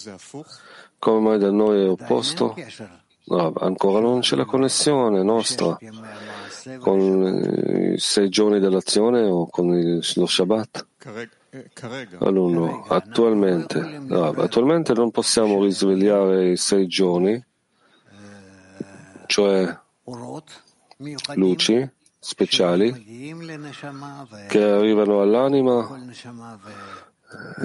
come 1.00 1.20
mai 1.22 1.40
da 1.40 1.50
noi 1.50 1.86
è 1.86 1.90
opposto? 1.90 2.56
No, 3.30 3.54
ancora 3.60 4.00
non 4.00 4.22
c'è 4.22 4.36
la 4.36 4.46
connessione 4.46 5.22
nostra 5.22 5.78
con 6.80 7.94
i 7.94 8.00
sei 8.00 8.28
giorni 8.30 8.60
dell'azione 8.60 9.22
o 9.22 9.48
con 9.48 10.02
lo 10.16 10.26
Shabbat? 10.26 10.88
Alunno, 12.20 12.86
attualmente, 12.88 14.00
no, 14.00 14.30
attualmente 14.30 14.94
non 14.94 15.12
possiamo 15.12 15.64
risvegliare 15.64 16.52
i 16.52 16.58
sei 16.58 16.88
giorni, 16.88 17.44
cioè 19.28 19.78
luci 21.36 21.90
speciali 22.20 23.36
che 24.48 24.64
arrivano 24.64 25.22
all'anima 25.22 25.88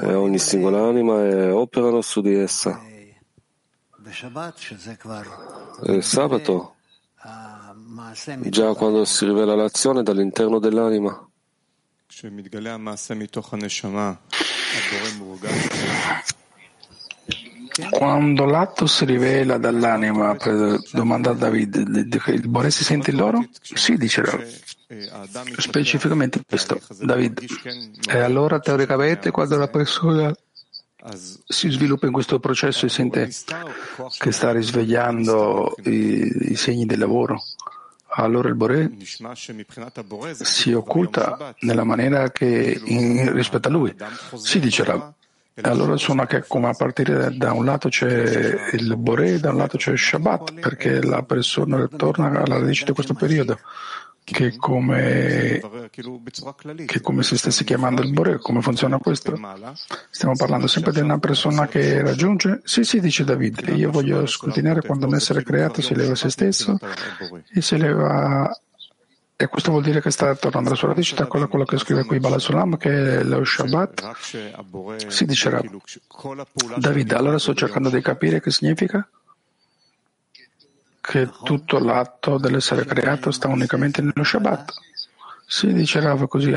e 0.03 0.13
ogni 0.15 0.39
singola 0.39 0.87
anima 0.87 1.25
e 1.25 1.51
operano 1.51 2.03
su 2.03 2.21
di 2.21 2.35
essa. 2.35 2.93
Il 5.87 6.03
sabato, 6.05 6.77
già 8.43 8.75
quando 8.75 9.05
si 9.05 9.25
rivela 9.25 9.57
l'azione 9.57 10.03
dall'interno 10.03 10.61
dell'anima, 10.61 11.29
quando 17.91 18.45
l'atto 18.45 18.87
si 18.87 19.05
rivela 19.05 19.59
dall'anima, 19.59 20.37
domanda 20.93 21.31
a 21.31 21.35
David, 21.35 21.75
il 22.27 22.49
Bore 22.49 22.71
si 22.71 22.85
sente 22.85 23.11
in 23.11 23.17
loro? 23.17 23.45
Sì, 23.61 23.97
dice 23.97 24.23
specificamente 25.57 26.41
questo. 26.47 26.81
David, 27.01 27.45
e 28.09 28.19
allora 28.19 28.61
teoricamente 28.61 29.33
quando 29.33 29.57
la 29.57 29.67
persona 29.67 30.33
si 31.13 31.69
sviluppa 31.69 32.07
in 32.07 32.13
questo 32.13 32.39
processo 32.39 32.87
e 32.87 32.89
sente 32.89 33.31
che 34.19 34.33
sta 34.33 34.53
risvegliando 34.53 35.75
i, 35.85 36.51
i 36.51 36.57
segni 36.57 36.87
del 36.87 36.99
lavoro, 36.99 37.43
allora 38.17 38.49
il 38.49 38.55
Bore 38.55 38.91
si 40.33 40.73
occulta 40.73 41.55
nella 41.61 41.85
maniera 41.85 42.31
che 42.31 42.81
in, 42.85 43.33
rispetto 43.33 43.69
a 43.69 43.71
lui. 43.71 43.95
Si 44.35 44.61
dice 44.61 44.85
allora 45.61 45.97
suona 45.97 46.27
che 46.27 46.45
come 46.47 46.69
a 46.69 46.75
partire 46.75 47.37
da 47.37 47.53
un 47.53 47.65
lato 47.65 47.89
c'è 47.89 48.73
il 48.73 48.97
Bore 48.97 49.35
e 49.35 49.41
da 49.41 49.51
un 49.51 49.59
lato 49.59 49.77
c'è 49.77 49.93
il 49.93 49.99
Shabbat, 49.99 50.55
perché 50.55 51.03
la 51.03 51.23
persona 51.23 51.87
torna 51.87 52.27
alla 52.27 52.59
radice 52.59 52.85
di 52.85 52.93
questo 52.93 53.15
periodo 53.15 53.59
che 54.25 54.57
come, 54.57 55.61
che 56.87 57.01
come 57.03 57.23
se 57.23 57.37
stesse 57.37 57.63
chiamando 57.63 58.03
il 58.03 58.11
Bore, 58.11 58.39
come 58.39 58.63
funziona 58.63 58.99
questo? 58.99 59.39
Stiamo 60.11 60.35
parlando 60.35 60.67
sempre 60.67 60.93
di 60.93 61.01
una 61.01 61.19
persona 61.19 61.67
che 61.67 62.01
raggiunge? 62.01 62.63
Sì, 62.65 62.85
sì, 62.85 63.01
dice 63.01 63.25
David, 63.25 63.73
io 63.75 63.91
voglio 63.91 64.25
scrutinare 64.27 64.81
quando 64.81 65.07
un 65.07 65.15
essere 65.15 65.43
creato 65.43 65.83
si 65.83 65.93
eleva 65.93 66.13
a 66.13 66.17
se 66.17 66.31
stesso 66.31 66.79
e 67.53 67.61
si 67.61 67.75
eleva 67.75 68.51
e 69.37 69.49
questo 69.49 69.73
vuol 69.73 69.83
dire 69.83 70.01
che 70.01 70.13
sta 70.13 70.35
tornando 70.37 70.69
alla 70.69 70.79
sua 70.79 70.89
radice, 70.89 71.17
da 71.17 71.27
quello, 71.27 71.49
quello 71.49 71.65
che 71.65 71.77
scrive 71.77 72.05
qui 72.05 72.21
Balasulam, 72.21 72.77
che 72.77 73.19
è 73.19 73.23
lo 73.25 73.45
Shabbat. 73.45 74.13
Si 75.09 75.25
dicerà, 75.25 75.61
David, 76.77 77.13
allora 77.13 77.39
sto 77.39 77.53
cercando 77.53 77.91
di 77.91 78.01
capire 78.01 78.41
che 78.41 78.53
significa? 78.53 79.07
Che 81.07 81.29
tutto 81.43 81.79
l'atto 81.79 82.39
dell'essere 82.39 82.87
creato 82.87 83.31
sta 83.31 83.49
unicamente 83.49 84.01
nello 84.01 84.25
Shabbat. 84.25 84.73
Si 85.47 85.71
dice 85.75 86.01
Rav 86.01 86.27
così. 86.27 86.51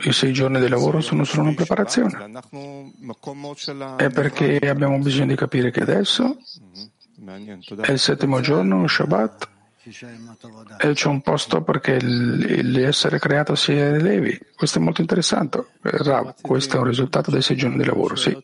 I 0.00 0.12
sei 0.12 0.32
giorni 0.32 0.58
di 0.58 0.68
lavoro 0.68 1.00
sono 1.00 1.22
solo 1.22 1.42
una 1.42 1.54
preparazione. 1.54 2.28
È 3.96 4.10
perché 4.10 4.58
abbiamo 4.68 4.98
bisogno 4.98 5.26
di 5.26 5.36
capire 5.36 5.70
che 5.70 5.82
adesso 5.82 6.36
è 7.80 7.92
il 7.92 7.98
settimo 8.00 8.40
giorno, 8.40 8.88
Shabbat, 8.88 9.48
e 10.78 10.92
c'è 10.94 11.06
un 11.06 11.22
posto 11.22 11.62
perché 11.62 12.00
l'essere 12.02 13.20
creato 13.20 13.54
si 13.54 13.74
elevi. 13.74 14.36
Questo 14.56 14.80
è 14.80 14.82
molto 14.82 15.02
interessante. 15.02 15.64
Rav, 15.82 16.34
questo 16.40 16.76
è 16.76 16.80
un 16.80 16.86
risultato 16.86 17.30
dei 17.30 17.42
sei 17.42 17.56
giorni 17.56 17.76
di 17.76 17.84
lavoro, 17.84 18.16
sì. 18.16 18.36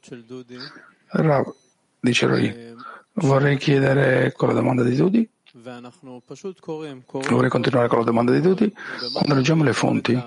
Rav, 1.08 1.52
dice 1.98 2.26
Roy. 2.26 2.76
Vorrei 3.20 3.56
chiedere 3.56 4.32
con 4.32 4.48
la 4.48 4.54
domanda 4.54 4.82
di 4.82 4.94
Dudi. 4.94 5.28
Vorrei 7.28 7.50
continuare 7.50 7.88
con 7.88 7.98
la 7.98 8.04
domanda 8.04 8.32
di 8.32 8.40
Dudi. 8.40 8.72
Quando 9.12 9.34
leggiamo 9.34 9.64
le 9.64 9.72
fonti 9.72 10.20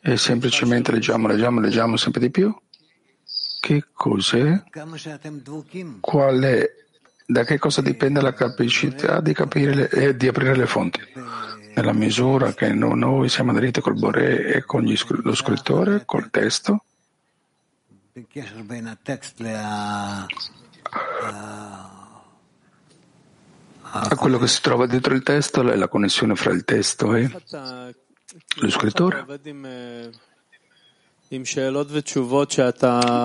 e 0.00 0.16
semplicemente 0.16 0.92
leggiamo, 0.92 1.28
leggiamo, 1.28 1.60
leggiamo 1.60 1.96
sempre 1.96 2.20
di 2.20 2.30
più, 2.30 2.54
che 3.60 3.84
cos'è? 3.92 4.62
Qual 6.00 6.40
è? 6.40 6.70
Da 7.26 7.44
che 7.44 7.58
cosa 7.58 7.80
dipende 7.80 8.20
la 8.20 8.34
capacità 8.34 9.22
di 9.22 9.32
capire 9.32 9.88
e 9.88 10.04
eh, 10.04 10.16
di 10.16 10.28
aprire 10.28 10.54
le 10.54 10.66
fonti? 10.66 11.00
Nella 11.74 11.94
misura 11.94 12.52
che 12.52 12.70
noi 12.74 13.30
siamo 13.30 13.52
aderiti 13.52 13.80
col 13.80 13.98
Boré 13.98 14.52
e 14.52 14.64
con 14.64 14.82
gli, 14.82 14.94
lo 15.22 15.34
scrittore, 15.34 16.04
col 16.04 16.28
testo? 16.30 16.84
A 23.96 24.16
quello 24.16 24.38
che 24.38 24.48
si 24.48 24.60
trova 24.60 24.86
dietro 24.86 25.14
il 25.14 25.22
testo 25.22 25.68
è 25.68 25.76
la 25.76 25.88
connessione 25.88 26.34
fra 26.34 26.52
il 26.52 26.64
testo 26.64 27.14
e 27.14 27.30
lo 28.56 28.70
scrittore. 28.70 29.24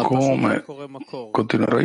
Come 0.04 0.64
continuerò 1.32 1.80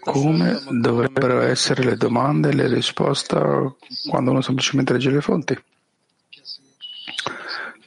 come 0.00 0.60
dovrebbero 0.70 1.40
essere 1.40 1.82
le 1.82 1.96
domande 1.96 2.50
e 2.50 2.54
le 2.54 2.68
risposte 2.68 3.76
quando 4.08 4.30
uno 4.30 4.42
semplicemente 4.42 4.92
legge 4.92 5.10
le 5.10 5.20
fonti? 5.20 5.58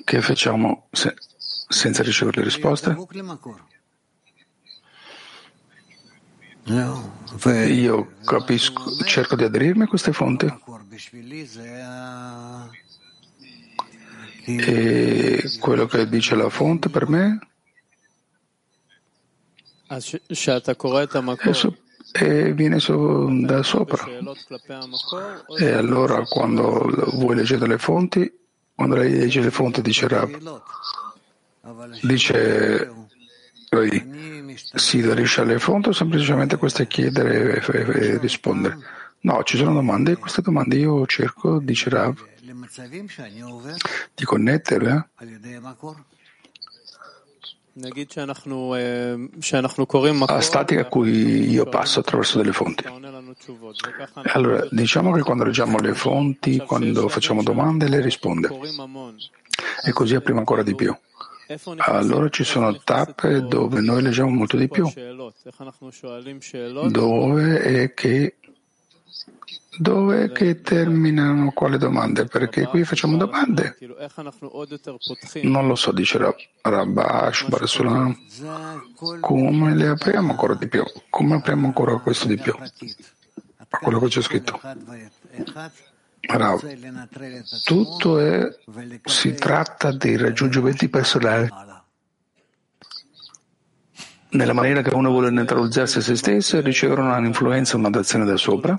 Che 0.03 0.21
facciamo 0.21 0.87
se, 0.91 1.13
senza 1.67 2.03
ricevere 2.03 2.39
le 2.39 2.45
risposte? 2.45 2.95
Io 6.67 8.13
capisco, 8.23 8.95
cerco 9.03 9.35
di 9.35 9.43
aderirmi 9.43 9.83
a 9.83 9.87
queste 9.87 10.13
fonti. 10.13 10.47
E 14.47 15.43
quello 15.59 15.85
che 15.85 16.07
dice 16.07 16.35
la 16.35 16.49
fonte 16.49 16.89
per 16.89 17.07
me 17.07 17.39
e 22.11 22.53
viene 22.53 22.79
su, 22.79 23.45
da 23.45 23.61
sopra. 23.61 24.05
E 25.57 25.71
allora 25.71 26.23
quando 26.25 26.89
voi 27.13 27.35
leggete 27.35 27.67
le 27.67 27.77
fonti, 27.77 28.31
quando 28.73 28.95
lei 28.95 29.11
legge 29.11 29.41
le 29.41 29.51
fonti 29.51 29.81
dice 29.81 30.07
Rab, 30.07 30.61
dice 32.01 32.91
si 34.57 35.13
riesce 35.13 35.41
alle 35.41 35.59
fonti 35.59 35.89
o 35.89 35.91
semplicemente 35.91 36.57
questo 36.57 36.81
è 36.81 36.87
chiedere 36.87 37.61
e, 37.61 38.17
rispondere? 38.19 38.77
No, 39.21 39.43
ci 39.43 39.57
sono 39.57 39.73
domande 39.73 40.11
e 40.11 40.15
queste 40.17 40.41
domande 40.41 40.75
io 40.77 41.05
cerco, 41.05 41.59
dice 41.59 41.89
Rav, 41.89 42.23
di 44.13 44.23
connetterle 44.23 45.09
a 50.27 50.41
stati 50.41 50.75
a 50.77 50.85
cui 50.85 51.49
io 51.49 51.65
passo 51.65 51.99
attraverso 51.99 52.37
delle 52.37 52.53
fonti. 52.53 52.85
Allora, 54.31 54.65
diciamo 54.71 55.11
che 55.11 55.21
quando 55.21 55.43
leggiamo 55.43 55.79
le 55.79 55.93
fonti, 55.93 56.57
quando 56.59 57.09
facciamo 57.09 57.43
domande, 57.43 57.89
le 57.89 57.99
risponde. 57.99 58.47
E 59.83 59.91
così 59.91 60.15
apriamo 60.15 60.39
ancora 60.39 60.63
di 60.63 60.73
più. 60.73 60.95
Allora 61.77 62.29
ci 62.29 62.43
sono 62.43 62.77
tappe 62.83 63.41
dove 63.41 63.79
noi 63.81 64.01
leggiamo 64.01 64.29
molto 64.29 64.57
di 64.57 64.67
più, 64.67 64.91
dove 66.89 67.61
è 67.61 67.93
che, 67.93 68.35
dove 69.77 70.31
che 70.31 70.61
terminano 70.61 71.51
quale 71.51 71.77
domande? 71.77 72.25
Perché 72.25 72.65
qui 72.65 72.83
facciamo 72.83 73.17
domande. 73.17 73.77
Non 75.43 75.67
lo 75.67 75.75
so, 75.75 75.91
dice 75.91 76.35
Rabash 76.61 77.47
Barasulam. 77.47 78.17
Come 79.19 79.75
le 79.75 79.87
apriamo 79.87 80.31
ancora 80.31 80.55
di 80.55 80.67
più? 80.67 80.83
Come 81.09 81.35
apriamo 81.35 81.67
ancora 81.67 81.97
questo 81.99 82.27
di 82.27 82.37
più? 82.37 82.53
quello 83.81 83.99
che 83.99 84.07
c'è 84.07 84.21
scritto. 84.21 84.59
Rav, 86.27 86.61
tutto 87.63 88.19
è, 88.19 88.47
si 89.03 89.33
tratta 89.33 89.91
dei 89.91 90.17
raggiungimenti 90.17 90.89
personali. 90.89 91.47
Nella 94.29 94.53
maniera 94.53 94.81
che 94.81 94.93
uno 94.93 95.11
vuole 95.11 95.29
neutralizzarsi 95.29 95.99
a 95.99 96.01
se 96.01 96.15
stesso 96.15 96.57
e 96.57 96.61
ricevere 96.61 97.01
un'influenza, 97.01 97.77
un'adazione 97.77 98.25
da 98.25 98.35
sopra. 98.37 98.77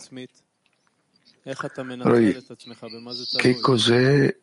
Roy, 2.02 2.44
che 3.36 3.60
cos'è 3.60 4.36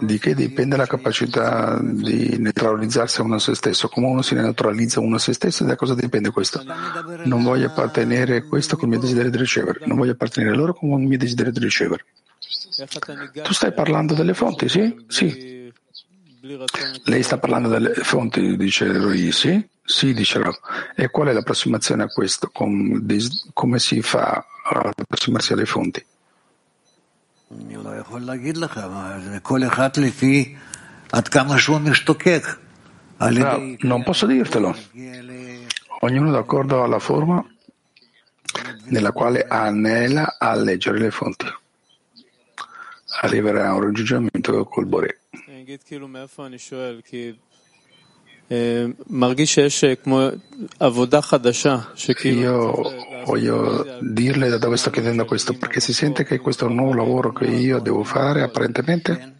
di 0.00 0.18
che 0.18 0.34
dipende 0.34 0.76
la 0.76 0.86
capacità 0.86 1.78
di 1.82 2.36
neutralizzarsi 2.38 3.20
a 3.20 3.24
uno 3.24 3.34
a 3.34 3.38
se 3.38 3.54
stesso? 3.54 3.88
Come 3.88 4.06
uno 4.06 4.22
si 4.22 4.34
neutralizza 4.34 5.00
uno 5.00 5.16
a 5.16 5.18
se 5.18 5.32
stesso? 5.32 5.64
Da 5.64 5.76
cosa 5.76 5.94
dipende 5.94 6.30
questo? 6.30 6.62
Non 7.24 7.42
voglio 7.42 7.66
appartenere 7.66 8.44
questo 8.44 8.76
con 8.76 8.84
il 8.84 8.94
mio 8.94 9.00
desiderio 9.00 9.30
di 9.30 9.38
ricevere, 9.38 9.80
non 9.84 9.96
voglio 9.96 10.12
appartenere 10.12 10.52
a 10.52 10.56
loro 10.56 10.74
con 10.74 10.88
il 11.00 11.06
mio 11.06 11.18
desiderio 11.18 11.52
di 11.52 11.60
ricevere. 11.60 12.04
Tu 13.42 13.52
stai 13.52 13.72
parlando 13.72 14.14
delle 14.14 14.34
fonti, 14.34 14.68
sì? 14.68 15.04
Sì. 15.08 15.70
Lei 17.04 17.22
sta 17.22 17.38
parlando 17.38 17.68
delle 17.68 17.94
fonti, 17.94 18.56
dice 18.56 18.90
Roy, 18.90 19.30
sì? 19.30 19.64
Sì, 19.84 20.12
dice 20.14 20.38
Rav. 20.38 20.58
E 20.96 21.10
qual 21.10 21.28
è 21.28 21.32
l'approssimazione 21.32 22.04
a 22.04 22.06
questo? 22.06 22.50
Come 22.52 23.78
si 23.78 24.02
fa 24.02 24.44
ad 24.64 24.92
approssimarsi 24.96 25.52
alle 25.52 25.66
fonti? 25.66 26.04
No, 33.78 33.88
non 33.88 34.02
posso 34.02 34.26
dirtelo. 34.26 34.74
Ognuno 36.00 36.30
d'accordo 36.30 36.82
alla 36.82 36.98
forma 36.98 37.44
nella 38.86 39.12
quale 39.12 39.46
anela 39.46 40.36
a 40.38 40.54
leggere 40.54 40.98
le 40.98 41.10
fonti. 41.10 41.46
Arriverà 43.20 43.68
a 43.68 43.74
un 43.74 43.82
raggiungimento 43.82 44.64
col 44.64 44.86
Boré. 44.86 45.20
Io 52.40 52.92
voglio 53.24 53.98
dirle 54.00 54.48
da 54.48 54.58
dove 54.58 54.76
sto 54.76 54.90
chiedendo 54.90 55.24
questo, 55.24 55.54
perché 55.54 55.80
si 55.80 55.92
sente 55.92 56.24
che 56.24 56.38
questo 56.38 56.66
è 56.66 56.68
un 56.68 56.74
nuovo 56.74 56.94
lavoro 56.94 57.32
che 57.32 57.46
io 57.46 57.78
devo 57.78 58.04
fare 58.04 58.42
apparentemente 58.42 59.36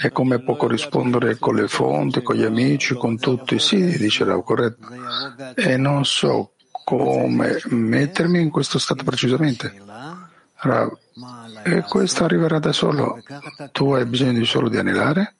è 0.00 0.10
come 0.12 0.40
può 0.40 0.56
corrispondere 0.56 1.36
con 1.38 1.56
le 1.56 1.68
fonti, 1.68 2.22
con 2.22 2.36
gli 2.36 2.44
amici, 2.44 2.94
con 2.94 3.18
tutti. 3.18 3.58
Sì, 3.58 3.98
dice 3.98 4.24
Rav, 4.24 4.42
corretto. 4.42 4.88
E 5.54 5.76
non 5.76 6.06
so 6.06 6.52
come 6.84 7.60
mettermi 7.66 8.40
in 8.40 8.48
questo 8.50 8.78
stato 8.78 9.04
precisamente. 9.04 9.74
Rav, 10.54 10.96
e 11.64 11.82
questo 11.82 12.24
arriverà 12.24 12.58
da 12.58 12.72
solo. 12.72 13.22
Tu 13.72 13.92
hai 13.92 14.06
bisogno 14.06 14.42
solo 14.44 14.70
di 14.70 14.78
anelare? 14.78 15.34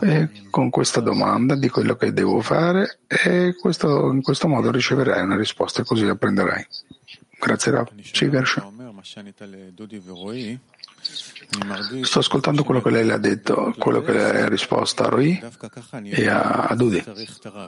E 0.00 0.28
con 0.50 0.70
questa 0.70 1.00
domanda 1.00 1.54
di 1.54 1.68
quello 1.68 1.96
che 1.96 2.12
devo 2.12 2.40
fare 2.40 3.00
e 3.06 3.54
questo, 3.58 4.10
in 4.10 4.22
questo 4.22 4.48
modo 4.48 4.70
riceverai 4.70 5.22
una 5.22 5.36
risposta 5.36 5.82
e 5.82 5.84
così 5.84 6.04
apprenderai. 6.04 6.66
Grazie 7.38 7.72
Rav. 7.72 7.88
Sto 12.02 12.18
ascoltando 12.18 12.64
quello 12.64 12.82
che 12.82 12.90
lei 12.90 13.06
le 13.06 13.12
ha 13.12 13.18
detto, 13.18 13.72
quello 13.78 14.02
che 14.02 14.12
lei 14.12 14.42
ha 14.42 14.48
risposto 14.48 15.04
a 15.04 15.08
Rui 15.08 15.40
e 16.10 16.28
a, 16.28 16.66
a 16.66 16.74
Dudi 16.74 17.02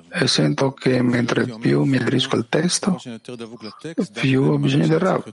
e 0.09 0.27
sento 0.27 0.73
che 0.73 1.01
mentre 1.01 1.47
più 1.61 1.85
mi 1.85 1.97
aderisco 1.97 2.35
al 2.35 2.49
testo, 2.49 3.01
più 4.13 4.43
ho 4.43 4.59
bisogno 4.59 4.89
del 4.89 4.99
Rav. 4.99 5.33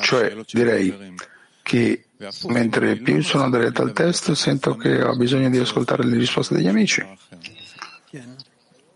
Cioè, 0.00 0.36
direi 0.52 1.16
che 1.62 2.07
mentre 2.48 2.96
più 2.96 3.22
sono 3.22 3.48
diretto 3.50 3.82
al 3.82 3.92
testo 3.92 4.34
sento 4.34 4.76
che 4.76 5.02
ho 5.02 5.16
bisogno 5.16 5.48
di 5.50 5.58
ascoltare 5.58 6.04
le 6.04 6.16
risposte 6.16 6.54
degli 6.54 6.66
amici. 6.66 7.06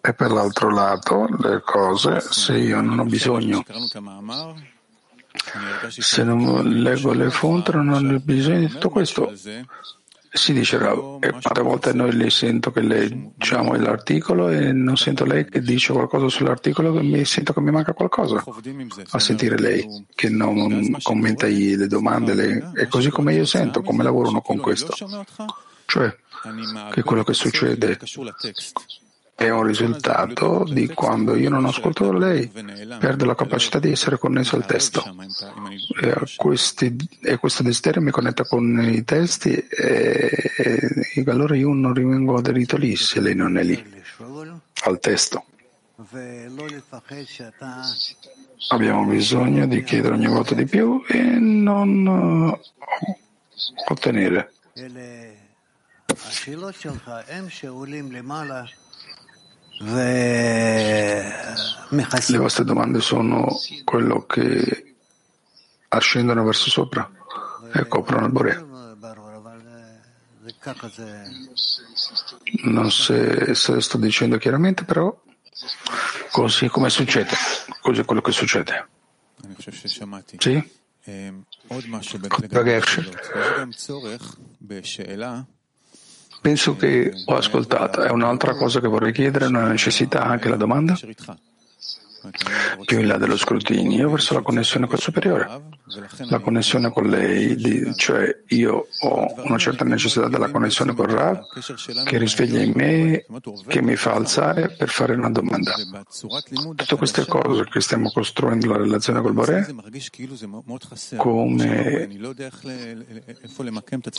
E 0.04 0.14
per 0.14 0.30
l'altro 0.32 0.70
lato, 0.70 1.28
le 1.38 1.60
cose, 1.64 2.20
se 2.20 2.56
io 2.56 2.80
non 2.80 2.98
ho 2.98 3.04
bisogno, 3.04 3.64
se 5.88 6.24
non 6.24 6.68
leggo 6.82 7.12
le 7.12 7.30
fonti, 7.30 7.70
non 7.72 7.90
ho 7.90 8.18
bisogno 8.18 8.58
di 8.58 8.68
tutto 8.68 8.90
questo. 8.90 9.32
Si 10.34 10.54
dice 10.54 10.76
e 10.76 11.30
quante 11.30 11.60
volte 11.60 11.92
noi 11.92 12.12
le 12.14 12.30
sento 12.30 12.72
che 12.72 12.80
leggiamo 12.80 13.74
l'articolo 13.76 14.48
e 14.48 14.72
non 14.72 14.96
sento 14.96 15.26
lei 15.26 15.44
che 15.44 15.60
dice 15.60 15.92
qualcosa 15.92 16.28
sull'articolo 16.28 16.98
e 17.00 17.24
sento 17.26 17.52
che 17.52 17.60
mi 17.60 17.70
manca 17.70 17.92
qualcosa 17.92 18.42
a 19.10 19.18
sentire 19.18 19.58
lei 19.58 20.06
che 20.14 20.30
non 20.30 20.96
commenta 21.02 21.46
le 21.46 21.86
domande 21.86 22.32
le, 22.32 22.70
e 22.74 22.88
così 22.88 23.10
come 23.10 23.34
io 23.34 23.44
sento 23.44 23.82
come 23.82 24.02
lavorano 24.02 24.40
con 24.40 24.58
questo. 24.58 24.94
Cioè 25.84 26.16
che 26.90 27.02
quello 27.02 27.24
che 27.24 27.34
succede 27.34 27.98
è 29.34 29.48
un 29.48 29.64
risultato 29.64 30.64
di 30.68 30.86
quando 30.88 31.34
io 31.34 31.48
non 31.50 31.64
ascolto 31.64 32.12
lei, 32.12 32.48
perdo 32.98 33.24
la 33.24 33.34
capacità 33.34 33.78
di 33.78 33.90
essere 33.90 34.18
connesso 34.18 34.56
al 34.56 34.66
testo. 34.66 35.02
E, 36.00 36.14
questi, 36.36 36.96
e 37.22 37.36
questo 37.38 37.62
desiderio 37.62 38.02
mi 38.02 38.10
connetta 38.10 38.44
con 38.44 38.80
i 38.82 39.02
testi 39.04 39.54
e, 39.54 40.52
e 41.14 41.24
allora 41.26 41.56
io 41.56 41.72
non 41.72 41.94
rimango 41.94 42.36
aderito 42.36 42.76
lì 42.76 42.94
se 42.94 43.20
lei 43.20 43.34
non 43.34 43.56
è 43.56 43.62
lì, 43.64 44.02
al 44.84 44.98
testo. 45.00 45.44
Abbiamo 48.68 49.04
bisogno 49.06 49.66
di 49.66 49.82
chiedere 49.82 50.14
ogni 50.14 50.26
volta 50.28 50.54
di 50.54 50.66
più 50.66 51.02
e 51.08 51.20
non 51.20 52.06
uh, 52.06 52.58
ottenere. 53.88 54.52
Le 62.28 62.38
vostre 62.38 62.64
domande 62.64 63.00
sono 63.00 63.48
quello 63.84 64.24
che 64.26 64.94
ascendono 65.88 66.44
verso 66.44 66.70
sopra 66.70 67.10
e 67.72 67.88
coprono 67.88 68.26
il 68.26 68.32
Borea. 68.32 68.64
Non 72.64 72.90
so 72.90 73.54
se 73.54 73.80
sto 73.80 73.98
dicendo 73.98 74.38
chiaramente, 74.38 74.84
però 74.84 75.20
così 76.30 76.68
come 76.68 76.88
succede, 76.88 77.34
così 77.80 78.00
è 78.00 78.04
quello 78.04 78.20
che 78.20 78.32
succede. 78.32 78.88
Sì? 80.38 80.80
Penso 86.42 86.74
che 86.74 87.12
ho 87.24 87.36
ascoltato. 87.36 88.02
È 88.02 88.10
un'altra 88.10 88.56
cosa 88.56 88.80
che 88.80 88.88
vorrei 88.88 89.12
chiedere, 89.12 89.46
una 89.46 89.68
necessità 89.68 90.24
anche 90.24 90.48
la 90.48 90.56
domanda? 90.56 90.98
Più 92.84 92.98
in 93.00 93.06
là 93.06 93.16
dello 93.16 93.36
scrutinio 93.36 94.10
verso 94.10 94.34
la 94.34 94.42
connessione 94.42 94.86
col 94.86 94.98
superiore, 94.98 95.48
la 96.28 96.38
connessione 96.40 96.90
con 96.90 97.08
lei, 97.08 97.92
cioè 97.96 98.42
io 98.48 98.86
ho 99.00 99.34
una 99.44 99.58
certa 99.58 99.84
necessità 99.84 100.28
della 100.28 100.50
connessione 100.50 100.94
con 100.94 101.06
Rav 101.06 101.42
che 102.04 102.18
risveglia 102.18 102.62
in 102.62 102.72
me, 102.74 103.24
che 103.66 103.82
mi 103.82 103.96
fa 103.96 104.14
alzare 104.14 104.68
per 104.70 104.88
fare 104.88 105.14
una 105.14 105.30
domanda. 105.30 105.74
Tutte 106.76 106.96
queste 106.96 107.24
cose 107.26 107.68
che 107.68 107.80
stiamo 107.80 108.10
costruendo 108.10 108.68
la 108.68 108.78
relazione 108.78 109.20
col 109.20 109.32
Bore 109.32 109.74
come 111.16 112.08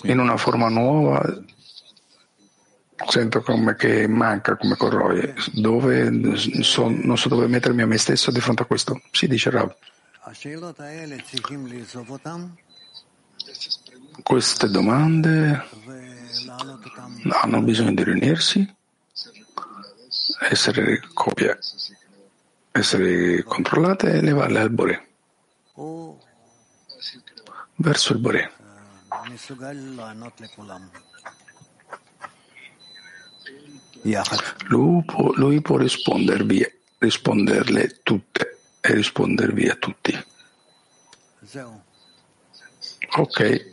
in 0.04 0.20
una 0.20 0.38
forma 0.38 0.68
nuova 0.70 1.42
sento 3.08 3.42
come 3.42 3.76
che 3.76 4.08
manca 4.08 4.56
come 4.56 4.76
corroe, 4.76 5.34
dove 5.54 6.36
so, 6.62 6.88
non 6.90 7.18
so 7.18 7.30
dove 7.30 7.48
mettermi 7.48 7.82
a 7.82 7.88
me 7.88 7.98
stesso 7.98 8.32
di 8.32 8.40
fronte 8.40 8.64
a 8.64 8.66
questo. 8.66 9.02
Si 9.12 9.28
dice 9.28 9.50
Rav. 9.50 9.76
Queste 14.24 14.70
domande 14.70 15.64
hanno 17.30 17.62
bisogno 17.62 17.94
di 17.94 18.04
riunirsi, 18.04 18.76
essere 20.50 21.02
copie, 21.14 21.58
essere 22.72 23.44
controllate 23.44 24.14
e 24.14 24.22
levarle 24.22 24.60
al 24.60 24.70
Bore, 24.70 25.08
verso 27.76 28.14
il 28.14 28.20
Bore. 28.20 28.52
Lui 34.68 35.62
può, 35.62 35.78
rispondervi, 35.78 36.66
risponderle 36.98 38.00
tutte 38.04 38.60
e 38.82 38.94
rispondervi 38.94 39.70
a 39.70 39.76
tutti. 39.76 40.26
Ok. 43.16 43.68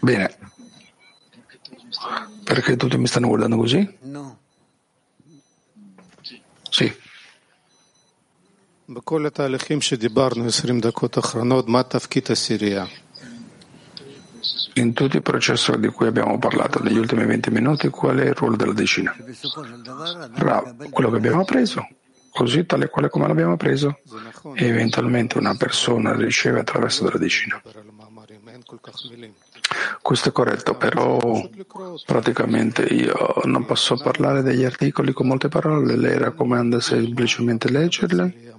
Bene. 0.00 0.38
Perché 2.44 2.76
tutti 2.76 2.98
mi 2.98 3.06
stanno 3.06 3.28
guardando 3.28 3.56
così? 3.56 3.98
No. 4.02 4.38
Sì. 6.70 6.92
בכל 8.88 9.26
התהליכים 9.26 9.80
שדיברנו, 9.80 10.46
20 10.46 10.80
דקות 10.80 11.18
אחרונות, 11.18 11.68
מה 11.68 11.82
תפקיד 11.82 12.24
הסירייה? 12.30 12.84
In 14.76 14.92
tutti 14.92 15.16
i 15.16 15.20
processi 15.20 15.72
di 15.78 15.88
cui 15.88 16.06
abbiamo 16.06 16.38
parlato 16.38 16.82
negli 16.82 16.98
ultimi 16.98 17.24
20 17.24 17.50
minuti, 17.50 17.88
qual 17.88 18.18
è 18.18 18.26
il 18.26 18.34
ruolo 18.34 18.56
della 18.56 18.72
decina? 18.72 19.14
Quello 20.90 21.10
che 21.10 21.16
abbiamo 21.16 21.42
appreso, 21.42 21.86
così 22.30 22.66
tale 22.66 22.88
quale 22.88 23.08
come 23.08 23.28
l'abbiamo 23.28 23.56
preso, 23.56 24.00
e 24.54 24.66
eventualmente 24.66 25.38
una 25.38 25.54
persona 25.54 26.14
riceve 26.16 26.60
attraverso 26.60 27.04
della 27.04 27.18
decina. 27.18 27.62
Questo 30.02 30.28
è 30.28 30.32
corretto, 30.32 30.76
però 30.76 31.18
praticamente 32.04 32.82
io 32.82 33.40
non 33.44 33.64
posso 33.64 33.96
parlare 33.96 34.42
degli 34.42 34.64
articoli 34.64 35.12
con 35.12 35.26
molte 35.26 35.48
parole, 35.48 35.96
lei 35.96 36.18
raccomanda 36.18 36.80
semplicemente 36.80 37.70
leggerle 37.70 38.52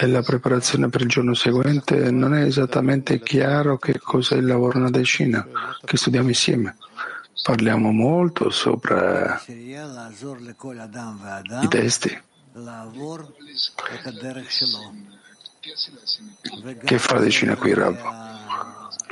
e 0.00 0.06
la 0.06 0.22
preparazione 0.22 0.88
per 0.88 1.02
il 1.02 1.08
giorno 1.08 1.34
seguente 1.34 2.10
non 2.10 2.34
è 2.34 2.44
esattamente 2.44 3.20
chiaro 3.20 3.76
che 3.76 3.98
cosa 3.98 4.34
è 4.34 4.38
il 4.38 4.46
lavoro 4.46 4.78
nella 4.78 4.90
decina, 4.90 5.46
che 5.84 5.96
studiamo 5.96 6.28
insieme. 6.28 6.76
Parliamo 7.42 7.92
molto 7.92 8.50
sopra 8.50 9.40
i 9.46 9.76
testi. 11.68 12.22
Che 16.84 16.98
fa 16.98 17.14
la 17.14 17.20
decina 17.20 17.56
qui, 17.56 17.74
Rav? 17.74 18.26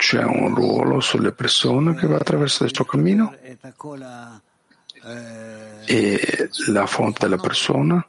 c'è 0.04 0.22
un 0.22 0.54
ruolo 0.54 1.00
sulle 1.00 1.32
persone 1.32 1.94
che 1.94 2.06
va 2.06 2.16
attraverso 2.16 2.68
suo 2.68 2.84
cammino? 2.84 3.34
E 5.86 6.50
la 6.68 6.86
fonte 6.86 7.20
della 7.20 7.40
persona? 7.40 8.06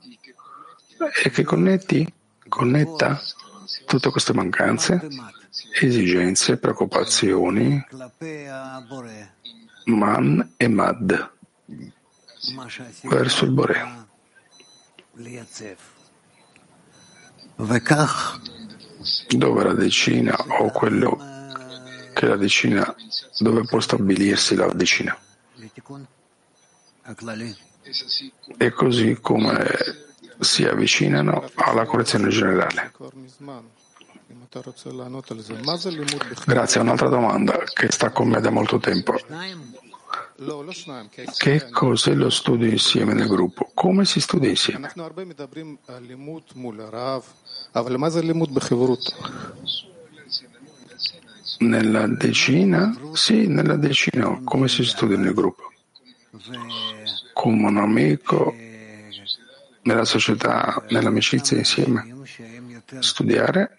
E 1.24 1.30
che 1.30 1.44
connetti, 1.44 2.12
connetta? 2.50 3.22
Tutte 3.86 4.10
queste 4.10 4.34
mancanze, 4.34 5.08
esigenze, 5.80 6.58
preoccupazioni, 6.58 7.86
man 9.86 10.54
e 10.58 10.68
mad. 10.68 11.32
Verso 13.04 13.46
il 13.46 13.52
Bore. 13.52 14.08
Dove 19.28 19.64
la 19.64 19.74
decina 19.74 20.36
o 20.60 20.70
quello 20.72 21.18
che 22.14 22.26
la 22.28 22.36
decina, 22.36 22.96
dove 23.40 23.64
può 23.66 23.80
stabilirsi 23.80 24.56
la 24.56 24.68
decina. 24.74 25.18
E 28.58 28.72
così 28.72 29.18
come 29.22 29.78
si 30.40 30.64
avvicinano 30.64 31.50
alla 31.56 31.86
correzione 31.86 32.30
generale. 32.30 32.92
Grazie, 36.46 36.82
un'altra 36.82 37.10
domanda 37.10 37.58
che 37.74 37.92
sta 37.92 38.10
con 38.10 38.30
me 38.30 38.42
da 38.42 38.50
molto 38.50 38.80
tempo. 38.80 39.16
Che 41.38 41.70
cos'è 41.70 42.14
lo 42.14 42.30
studio 42.30 42.68
insieme 42.68 43.14
nel 43.14 43.28
gruppo? 43.28 43.72
Come 43.74 44.04
si 44.04 44.20
studia 44.20 44.50
insieme? 44.50 44.92
Nella 51.60 52.08
decina? 52.08 52.96
Sì, 53.12 53.48
nella 53.48 53.76
decina, 53.76 54.40
come 54.46 54.70
si 54.70 54.86
studia 54.86 55.18
nel 55.18 55.34
gruppo. 55.34 55.74
Come 57.34 57.68
un 57.68 57.78
amico, 57.78 58.56
nella 59.82 60.06
società, 60.06 60.86
nell'amicizia 60.88 61.58
insieme. 61.58 62.16
Studiare. 63.00 63.78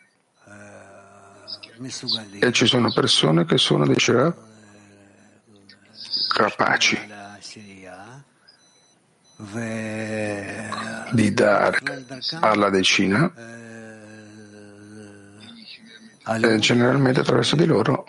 E 2.40 2.52
ci 2.52 2.66
sono 2.66 2.92
persone 2.92 3.46
che 3.46 3.56
sono, 3.56 3.86
diceva, 3.86 4.34
capaci 6.28 6.98
di 11.12 11.32
dare 11.32 11.78
alla 12.40 12.68
decina 12.68 13.64
eh, 16.26 16.58
generalmente 16.58 17.20
attraverso 17.20 17.56
di 17.56 17.66
loro 17.66 18.04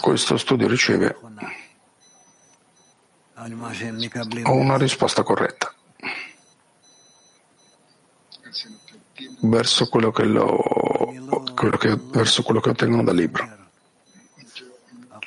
questo 0.00 0.36
studio 0.36 0.66
riceve 0.68 1.16
una 4.44 4.76
risposta 4.76 5.22
corretta 5.22 5.74
verso 9.40 9.88
quello 9.88 10.10
che, 10.10 10.24
lo, 10.24 10.56
quello 11.54 11.76
che, 11.76 11.96
verso 11.96 12.42
quello 12.42 12.60
che 12.60 12.70
ottengono 12.70 13.02
dal 13.02 13.16
libro. 13.16 13.48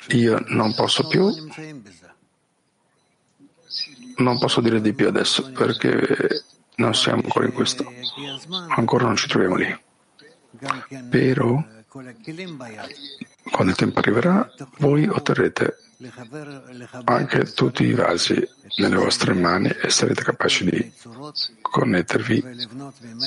Io 0.08 0.42
non 0.48 0.74
posso 0.74 1.06
più, 1.06 1.32
non 4.16 4.38
posso 4.38 4.60
dire 4.60 4.80
di 4.80 4.92
più 4.92 5.06
adesso 5.06 5.50
perché 5.52 6.44
non 6.76 6.94
siamo 6.94 7.22
ancora 7.22 7.46
in 7.46 7.52
questo, 7.52 7.92
ancora 8.68 9.04
non 9.04 9.16
ci 9.16 9.28
troviamo 9.28 9.56
lì. 9.56 9.78
Però, 11.08 11.64
quando 11.86 13.70
il 13.70 13.76
tempo 13.76 13.98
arriverà, 13.98 14.50
voi 14.78 15.06
otterrete 15.06 15.76
anche 17.04 17.44
tutti 17.52 17.84
i 17.84 17.92
vasi 17.92 18.48
nelle 18.76 18.96
vostre 18.96 19.34
mani 19.34 19.68
e 19.68 19.90
sarete 19.90 20.22
capaci 20.22 20.64
di 20.64 20.92
connettervi 21.60 22.42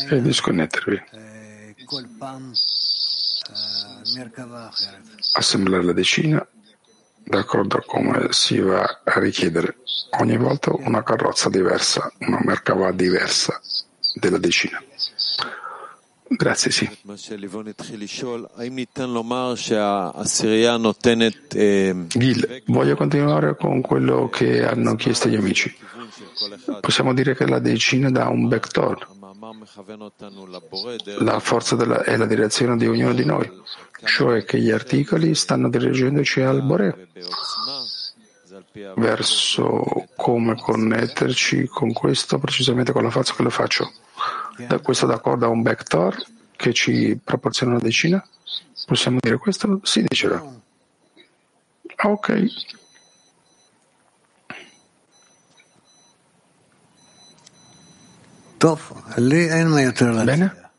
e 0.10 0.22
disconnettervi. 0.22 1.02
Assemblare 5.34 5.84
la 5.84 5.94
decina 5.94 6.48
d'accordo 7.24 7.84
come 7.86 8.28
si 8.32 8.60
va 8.60 9.02
a 9.04 9.20
richiedere 9.20 9.78
ogni 10.20 10.38
volta 10.38 10.74
una 10.74 11.04
carrozza 11.04 11.50
diversa, 11.50 12.12
una 12.20 12.40
Merkava 12.44 12.92
diversa 12.92 13.60
della 14.16 14.38
decina. 14.38 14.82
Grazie, 16.36 16.72
sì. 16.72 16.90
Gil, 22.08 22.64
voglio 22.68 22.96
continuare 22.96 23.56
con 23.56 23.82
quello 23.82 24.30
che 24.30 24.66
hanno 24.66 24.96
chiesto 24.96 25.30
gli 25.30 25.36
amici. 25.36 25.76
Possiamo 26.80 27.14
dire 27.14 27.36
che 27.36 27.46
la 27.46 27.60
decina 27.60 28.10
dà 28.10 28.30
un 28.30 28.48
vector, 28.48 29.08
la 31.20 31.40
forza 31.40 31.76
della, 31.76 32.04
e 32.04 32.18
la 32.18 32.26
direzione 32.26 32.78
di 32.78 32.88
ognuno 32.88 33.14
di 33.14 33.26
noi, 33.26 33.50
cioè 34.06 34.44
che 34.44 34.60
gli 34.60 34.72
articoli 34.72 35.36
stanno 35.36 35.70
dirigendoci 35.70 36.42
al 36.42 36.62
Bore 36.64 37.10
verso 38.96 40.08
come 40.16 40.56
connetterci 40.56 41.68
con 41.68 41.94
questo, 41.94 42.40
precisamente 42.40 42.92
con 42.92 43.04
la 43.04 43.10
forza 43.10 43.34
che 43.34 43.44
lo 43.44 43.50
faccio. 43.50 43.92
Da 44.68 44.80
questo 44.80 45.06
d'accordo 45.06 45.46
a 45.46 45.50
un 45.50 45.62
vector 45.62 46.16
che 46.56 46.74
ci 46.74 47.20
proporziona 47.24 47.74
una 47.74 47.82
decina? 47.82 48.26
Possiamo 48.86 49.18
dire 49.20 49.38
questo? 49.38 49.80
Sì, 49.84 50.04
diceva. 50.08 50.44
Ok. 52.04 52.46
Bene. 60.24 60.72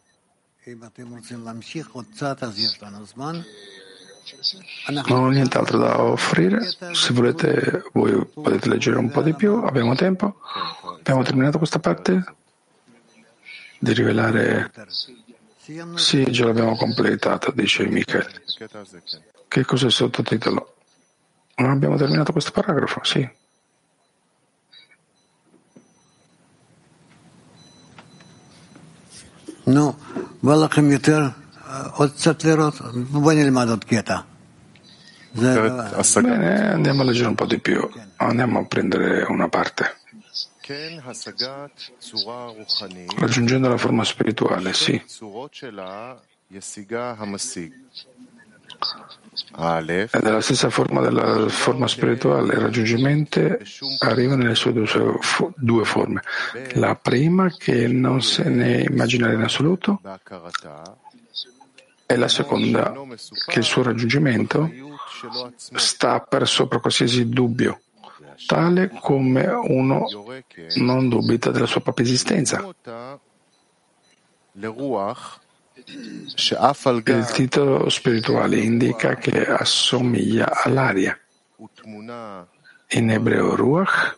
Non 5.06 5.24
ho 5.24 5.28
nient'altro 5.28 5.76
da 5.76 6.00
offrire. 6.00 6.66
Se 6.92 7.12
volete, 7.12 7.84
voi 7.92 8.24
potete 8.24 8.70
leggere 8.70 8.96
un 8.96 9.10
po' 9.10 9.20
di 9.20 9.34
più. 9.34 9.56
Abbiamo 9.56 9.94
tempo. 9.94 10.36
Abbiamo 10.98 11.22
terminato 11.22 11.58
questa 11.58 11.78
parte 11.78 12.24
di 13.78 13.92
rivelare. 13.92 14.72
Sì, 15.96 16.30
già 16.30 16.46
l'abbiamo 16.46 16.76
completata, 16.76 17.50
dice 17.50 17.86
Michael. 17.86 18.44
Che 19.46 19.64
cos'è 19.66 19.86
il 19.86 19.92
sottotitolo? 19.92 20.76
Non 21.56 21.68
abbiamo 21.70 21.96
terminato 21.96 22.32
questo 22.32 22.50
paragrafo? 22.50 23.00
Sì. 23.04 23.28
No, 29.67 29.93
ולכם 30.43 30.91
יותר 30.91 31.27
עוד 31.95 32.11
קצת 32.11 32.43
לראות? 32.43 32.73
בוא 33.11 33.33
נלמד 33.33 33.69
עוד 33.69 33.83
קטע. 33.83 34.17
Bene, 35.35 36.71
andiamo 36.73 37.01
a 37.03 37.05
leggere 37.05 37.27
un 37.27 37.35
po' 37.35 37.45
di 37.45 37.59
più. 37.59 37.87
Andiamo 38.17 38.59
a 38.59 38.65
prendere 38.65 39.25
una 39.29 39.47
parte. 39.47 39.97
Raggiungendo 43.17 43.69
la 43.69 43.77
forma 43.77 44.03
spirituale, 44.03 44.73
sì. 44.73 45.01
È 50.10 50.18
la 50.20 50.40
stessa 50.40 50.70
forma 50.70 51.00
della 51.00 51.48
forma 51.48 51.88
spirituale. 51.88 52.54
Il 52.54 52.60
raggiungimento 52.60 53.58
arriva 54.00 54.36
nelle 54.36 54.54
sue 54.54 54.72
due 55.56 55.84
forme. 55.84 56.22
La 56.74 56.94
prima, 56.94 57.50
che 57.50 57.88
non 57.88 58.22
se 58.22 58.48
ne 58.48 58.82
immagina 58.82 59.32
in 59.32 59.42
assoluto, 59.42 60.00
e 62.06 62.16
la 62.16 62.28
seconda, 62.28 62.92
che 63.46 63.58
il 63.58 63.64
suo 63.64 63.82
raggiungimento 63.82 64.70
sta 65.54 66.20
per 66.20 66.46
sopra 66.46 66.78
qualsiasi 66.78 67.28
dubbio, 67.28 67.80
tale 68.46 68.90
come 69.00 69.46
uno 69.46 70.06
non 70.76 71.08
dubita 71.08 71.50
della 71.50 71.66
sua 71.66 71.80
propria 71.80 72.06
esistenza. 72.06 72.62
Il 75.76 77.26
titolo 77.32 77.88
spirituale 77.88 78.58
indica 78.58 79.16
che 79.16 79.44
assomiglia 79.44 80.62
all'aria. 80.62 81.18
In 82.90 83.10
ebreo 83.10 83.56
Ruach, 83.56 84.16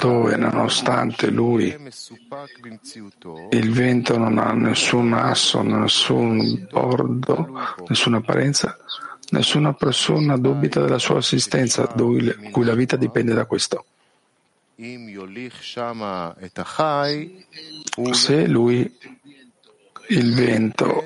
dove 0.00 0.36
nonostante 0.36 1.30
lui 1.30 1.76
il 3.50 3.72
vento 3.72 4.18
non 4.18 4.38
ha 4.38 4.52
nessun 4.52 5.12
asso, 5.12 5.62
nessun 5.62 6.66
bordo, 6.70 7.52
nessuna 7.86 8.16
apparenza, 8.16 8.76
nessuna 9.30 9.74
persona 9.74 10.36
dubita 10.36 10.80
della 10.80 10.98
sua 10.98 11.18
assistenza, 11.18 11.86
cui 11.86 12.64
la 12.64 12.74
vita 12.74 12.96
dipende 12.96 13.32
da 13.32 13.46
questo. 13.46 13.84
Se 18.12 18.46
lui, 18.46 18.98
il 20.08 20.34
vento, 20.34 21.04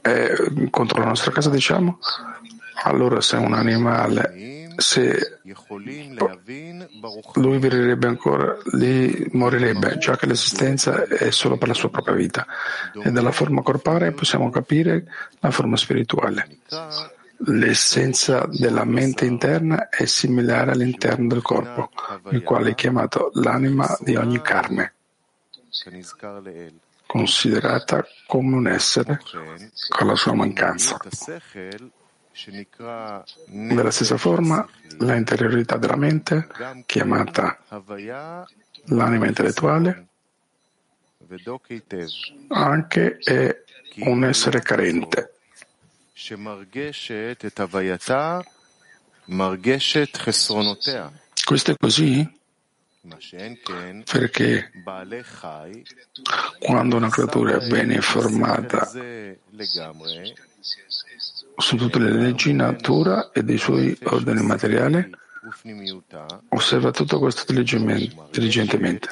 è 0.00 0.32
contro 0.70 1.00
la 1.00 1.06
nostra 1.06 1.30
casa, 1.30 1.50
diciamo, 1.50 1.98
allora 2.82 3.20
se 3.20 3.36
un 3.36 3.54
animale, 3.54 4.66
se 4.76 5.40
lui 7.34 7.58
verirebbe 7.58 8.06
ancora, 8.06 8.56
lì 8.72 9.26
morirebbe, 9.32 9.98
già 9.98 10.16
che 10.16 10.26
l'esistenza 10.26 11.04
è 11.04 11.30
solo 11.30 11.56
per 11.56 11.68
la 11.68 11.74
sua 11.74 11.90
propria 11.90 12.14
vita. 12.14 12.46
E 13.02 13.10
dalla 13.10 13.32
forma 13.32 13.62
corporea 13.62 14.12
possiamo 14.12 14.50
capire 14.50 15.04
la 15.40 15.50
forma 15.50 15.76
spirituale. 15.76 16.58
L'essenza 17.42 18.46
della 18.50 18.84
mente 18.84 19.24
interna 19.24 19.88
è 19.90 20.06
similare 20.06 20.72
all'interno 20.72 21.28
del 21.28 21.40
corpo, 21.40 21.90
il 22.30 22.42
quale 22.42 22.70
è 22.70 22.74
chiamato 22.74 23.30
l'anima 23.34 23.96
di 24.00 24.16
ogni 24.16 24.42
carne, 24.42 24.94
considerata 27.06 28.04
come 28.26 28.56
un 28.56 28.66
essere 28.66 29.20
con 29.88 30.08
la 30.08 30.16
sua 30.16 30.34
mancanza. 30.34 30.98
Nella 33.46 33.90
stessa 33.92 34.16
forma, 34.16 34.68
la 34.98 35.14
interiorità 35.14 35.76
della 35.76 35.96
mente, 35.96 36.48
chiamata 36.86 37.56
l'anima 38.86 39.26
intellettuale, 39.26 40.06
anche 42.48 43.18
è 43.18 43.62
un 43.98 44.24
essere 44.24 44.60
carente 44.60 45.34
questo 51.44 51.70
è 51.70 51.76
così? 51.76 52.28
perché 54.04 54.72
quando 56.58 56.96
una 56.96 57.08
creatura 57.08 57.58
è 57.58 57.68
ben 57.68 57.92
informata 57.92 58.90
su 61.56 61.76
tutte 61.76 61.98
le 62.00 62.10
leggi 62.10 62.52
natura 62.52 63.30
e 63.30 63.44
dei 63.44 63.58
suoi 63.58 63.96
ordini 64.02 64.42
materiali, 64.42 65.08
osserva 66.48 66.90
tutto 66.90 67.18
questo 67.18 67.52
diligentemente. 67.52 69.08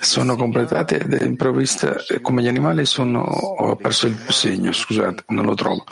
Sono 0.00 0.36
completate 0.36 1.06
improvvista 1.22 1.96
come 2.20 2.42
gli 2.42 2.48
animali 2.48 2.84
sono, 2.86 3.20
ho 3.22 3.76
perso 3.76 4.06
il 4.06 4.16
segno, 4.28 4.72
scusate, 4.72 5.24
non 5.28 5.44
lo 5.44 5.54
trovo. 5.54 5.84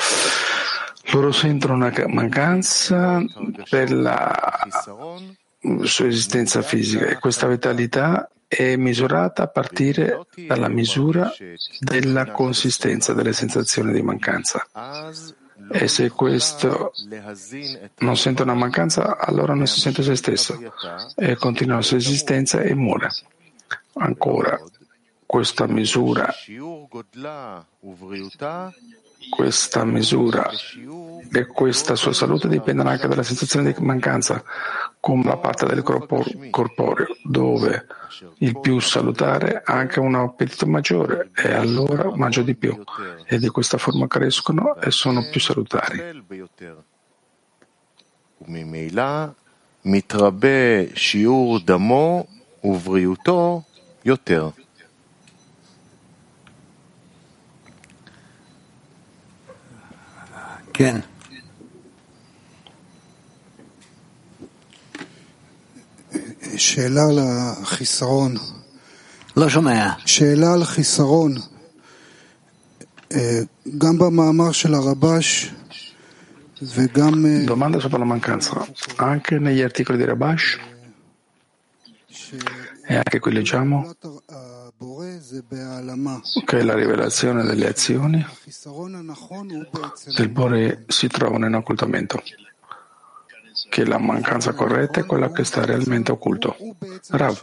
Loro 1.12 1.32
sentono 1.32 1.74
una 1.74 1.92
mancanza 2.06 3.22
per 3.68 3.92
la 3.92 4.32
sua 5.82 6.06
esistenza 6.06 6.62
fisica 6.62 7.06
e 7.06 7.18
questa 7.18 7.46
vitalità 7.46 8.30
è 8.46 8.76
misurata 8.76 9.44
a 9.44 9.48
partire 9.48 10.26
dalla 10.46 10.68
misura 10.68 11.32
della 11.80 12.30
consistenza 12.30 13.14
delle 13.14 13.32
sensazioni 13.32 13.92
di 13.92 14.02
mancanza. 14.02 14.66
E 15.70 15.88
se 15.88 16.10
questo 16.10 16.92
non 17.98 18.16
sente 18.16 18.42
una 18.42 18.54
mancanza, 18.54 19.18
allora 19.18 19.54
non 19.54 19.66
si 19.66 19.80
sente 19.80 20.02
se 20.02 20.16
stesso 20.16 20.58
e 21.16 21.36
continua 21.36 21.76
la 21.76 21.82
sua 21.82 21.98
esistenza 21.98 22.60
e 22.60 22.74
muore. 22.74 23.10
Ancora, 23.94 24.60
questa 25.26 25.66
misura 25.66 26.34
questa 29.29 29.83
misura 29.83 30.49
e 31.31 31.45
questa 31.47 31.95
sua 31.95 32.13
salute 32.13 32.47
dipendono 32.47 32.89
anche 32.89 33.07
dalla 33.07 33.23
sensazione 33.23 33.73
di 33.73 33.83
mancanza, 33.83 34.43
come 34.99 35.23
la 35.23 35.37
parte 35.37 35.65
del 35.65 35.83
corpo 35.83 36.23
corporeo, 36.49 37.07
dove 37.23 37.85
il 38.39 38.59
più 38.59 38.79
salutare 38.79 39.61
ha 39.63 39.73
anche 39.73 39.99
un 39.99 40.15
appetito 40.15 40.65
maggiore 40.65 41.31
e 41.35 41.53
allora 41.53 42.15
mangia 42.15 42.41
di 42.41 42.55
più 42.55 42.81
e 43.25 43.37
di 43.37 43.49
questa 43.49 43.77
forma 43.77 44.07
crescono 44.07 44.75
e 44.77 44.91
sono 44.91 45.27
più 45.29 45.39
salutari. 45.39 46.01
מתרבה 49.89 50.93
שיעור 50.95 51.59
דמו 51.59 52.23
ובריאותו 52.63 53.61
יותר. 54.05 54.49
כן. 60.74 61.00
שאלה 66.56 67.00
על 67.08 67.18
החיסרון. 67.22 68.36
לא 69.36 69.48
שומע. 69.48 69.90
שאלה 70.06 70.54
על 70.54 70.62
החיסרון. 70.62 71.34
גם 73.78 73.98
במאמר 73.98 74.52
של 74.52 74.74
הרבש 74.74 75.50
וגם... 76.62 77.24
Domanda 77.46 77.80
sulla 77.80 78.04
mancanza. 78.04 78.66
Anche 78.98 79.38
negli 79.38 79.62
articoli 79.62 79.98
di 79.98 80.04
Rabash 80.04 80.71
e 82.86 82.96
anche 82.96 83.18
qui 83.18 83.32
leggiamo 83.32 83.94
che 86.44 86.62
la 86.62 86.74
rivelazione 86.74 87.42
delle 87.44 87.68
azioni 87.68 88.24
del 90.14 90.28
Bore 90.28 90.84
si 90.88 91.08
trovano 91.08 91.46
in 91.46 91.54
occultamento, 91.54 92.22
che 93.68 93.84
la 93.84 93.98
mancanza 93.98 94.52
corretta 94.52 95.00
è 95.00 95.06
quella 95.06 95.30
che 95.30 95.44
sta 95.44 95.64
realmente 95.64 96.12
occulto. 96.12 96.56
Rav 97.08 97.40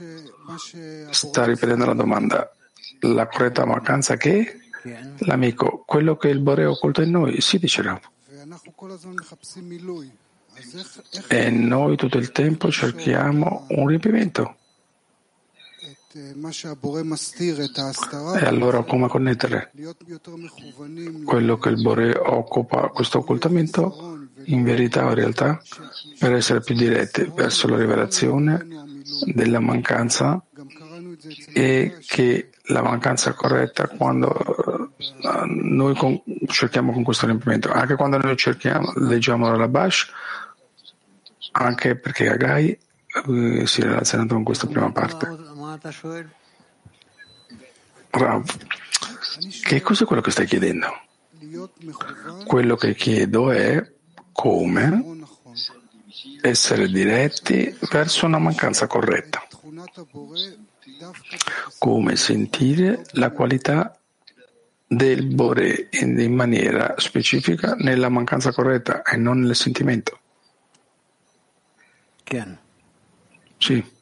sta 1.09 1.45
ripetendo 1.45 1.85
la 1.85 1.93
domanda. 1.93 2.51
La 3.01 3.27
corretta 3.27 3.65
mancanza 3.65 4.17
che 4.17 4.39
è? 4.39 4.57
L'amico, 5.19 5.83
quello 5.85 6.17
che 6.17 6.29
il 6.29 6.39
Bore 6.39 6.63
è 6.63 6.67
occulto 6.67 7.01
in 7.01 7.11
noi, 7.11 7.41
si 7.41 7.57
dice 7.59 7.81
Rav. 7.81 8.01
E 11.27 11.49
noi 11.49 11.95
tutto 11.95 12.17
il 12.17 12.31
tempo 12.31 12.69
cerchiamo 12.71 13.65
un 13.69 13.87
riempimento. 13.87 14.57
E 18.37 18.45
allora 18.45 18.83
come 18.83 19.07
connettere 19.07 19.71
quello 21.23 21.57
che 21.57 21.69
il 21.69 21.81
Bore 21.81 22.15
occupa, 22.17 22.89
questo 22.89 23.19
occultamento, 23.19 24.27
in 24.45 24.63
verità 24.63 25.05
o 25.05 25.09
in 25.09 25.15
realtà, 25.15 25.61
per 26.17 26.33
essere 26.33 26.61
più 26.61 26.75
diretti 26.75 27.31
verso 27.33 27.67
la 27.67 27.77
rivelazione 27.77 28.65
della 29.33 29.59
mancanza 29.59 30.43
e 31.53 31.97
che 32.05 32.49
la 32.63 32.81
mancanza 32.81 33.33
corretta 33.33 33.87
quando 33.87 34.93
noi 35.45 35.95
con, 35.95 36.21
cerchiamo 36.47 36.91
con 36.91 37.03
questo 37.03 37.25
riempimento, 37.25 37.71
anche 37.71 37.95
quando 37.95 38.17
noi 38.17 38.35
cerchiamo, 38.37 38.93
leggiamo 38.95 39.55
la 39.55 39.67
Bash, 39.67 40.11
anche 41.51 41.95
perché 41.95 42.29
Agai 42.29 42.69
eh, 42.69 43.65
si 43.65 43.81
relaziona 43.81 44.25
con 44.27 44.43
questa 44.43 44.67
prima 44.67 44.91
parte. 44.91 45.47
Rav, 48.11 48.45
che 49.63 49.81
cos'è 49.81 50.05
quello 50.05 50.21
che 50.21 50.31
stai 50.31 50.45
chiedendo? 50.45 50.87
Quello 52.45 52.75
che 52.75 52.95
chiedo 52.95 53.51
è 53.51 53.91
come 54.31 55.17
essere 56.41 56.87
diretti 56.87 57.77
verso 57.91 58.25
una 58.25 58.39
mancanza 58.39 58.87
corretta. 58.87 59.45
come 61.77 62.15
sentire 62.15 63.05
la 63.11 63.31
qualità 63.31 63.97
del 64.85 65.27
Bore 65.27 65.89
in 65.91 66.33
maniera 66.33 66.95
specifica 66.97 67.75
nella 67.75 68.09
mancanza 68.09 68.51
corretta 68.51 69.03
e 69.03 69.17
non 69.17 69.39
nel 69.41 69.55
sentimento. 69.55 70.19
Sì. 73.57 73.97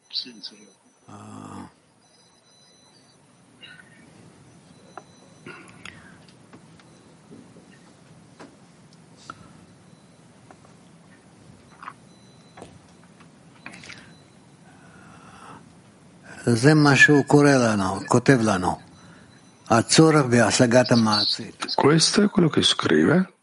Questo 21.76 22.24
è 22.24 22.30
quello 22.30 22.48
che 22.48 22.62
scrive, 22.62 23.34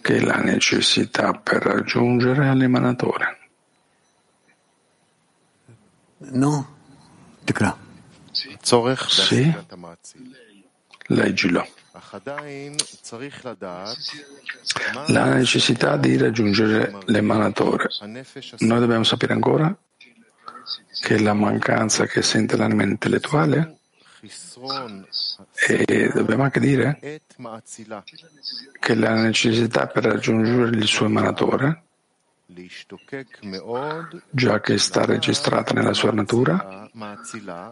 che 0.00 0.20
la 0.24 0.36
necessità 0.36 1.34
per 1.34 1.62
raggiungere 1.62 2.54
l'emanatore. 2.54 3.38
No? 6.16 6.76
Tikra. 7.44 7.76
Sì? 9.26 9.54
Leggilo. 11.08 11.68
La 15.08 15.34
necessità 15.34 15.98
di 15.98 16.16
raggiungere 16.16 17.00
l'emanatore. 17.04 17.88
Noi 18.60 18.80
dobbiamo 18.80 19.04
sapere 19.04 19.34
ancora 19.34 19.76
che 21.02 21.18
la 21.18 21.34
mancanza 21.34 22.06
che 22.06 22.22
sente 22.22 22.56
l'anima 22.56 22.84
intellettuale 22.84 23.78
e 25.66 26.10
dobbiamo 26.14 26.44
anche 26.44 26.60
dire 26.60 27.20
che 28.78 28.94
la 28.94 29.14
necessità 29.14 29.88
per 29.88 30.04
raggiungere 30.04 30.76
il 30.76 30.86
suo 30.86 31.06
emanatore, 31.06 31.82
già 34.30 34.60
che 34.60 34.78
sta 34.78 35.04
registrata 35.04 35.74
nella 35.74 35.92
sua 35.92 36.12
natura, 36.12 36.88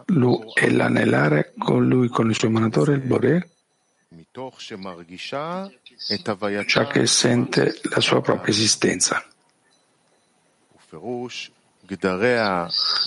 lui 0.07 0.51
e 0.53 0.71
l'anelare 0.71 1.53
con 1.57 1.87
lui, 1.87 2.09
con 2.09 2.29
il 2.29 2.35
suo 2.35 2.49
emanatore, 2.49 2.95
il 2.95 2.99
Boré, 2.99 3.49
già 6.65 6.87
che 6.87 7.07
sente 7.07 7.79
la 7.83 8.01
sua 8.01 8.19
propria 8.19 8.53
esistenza. 8.53 9.25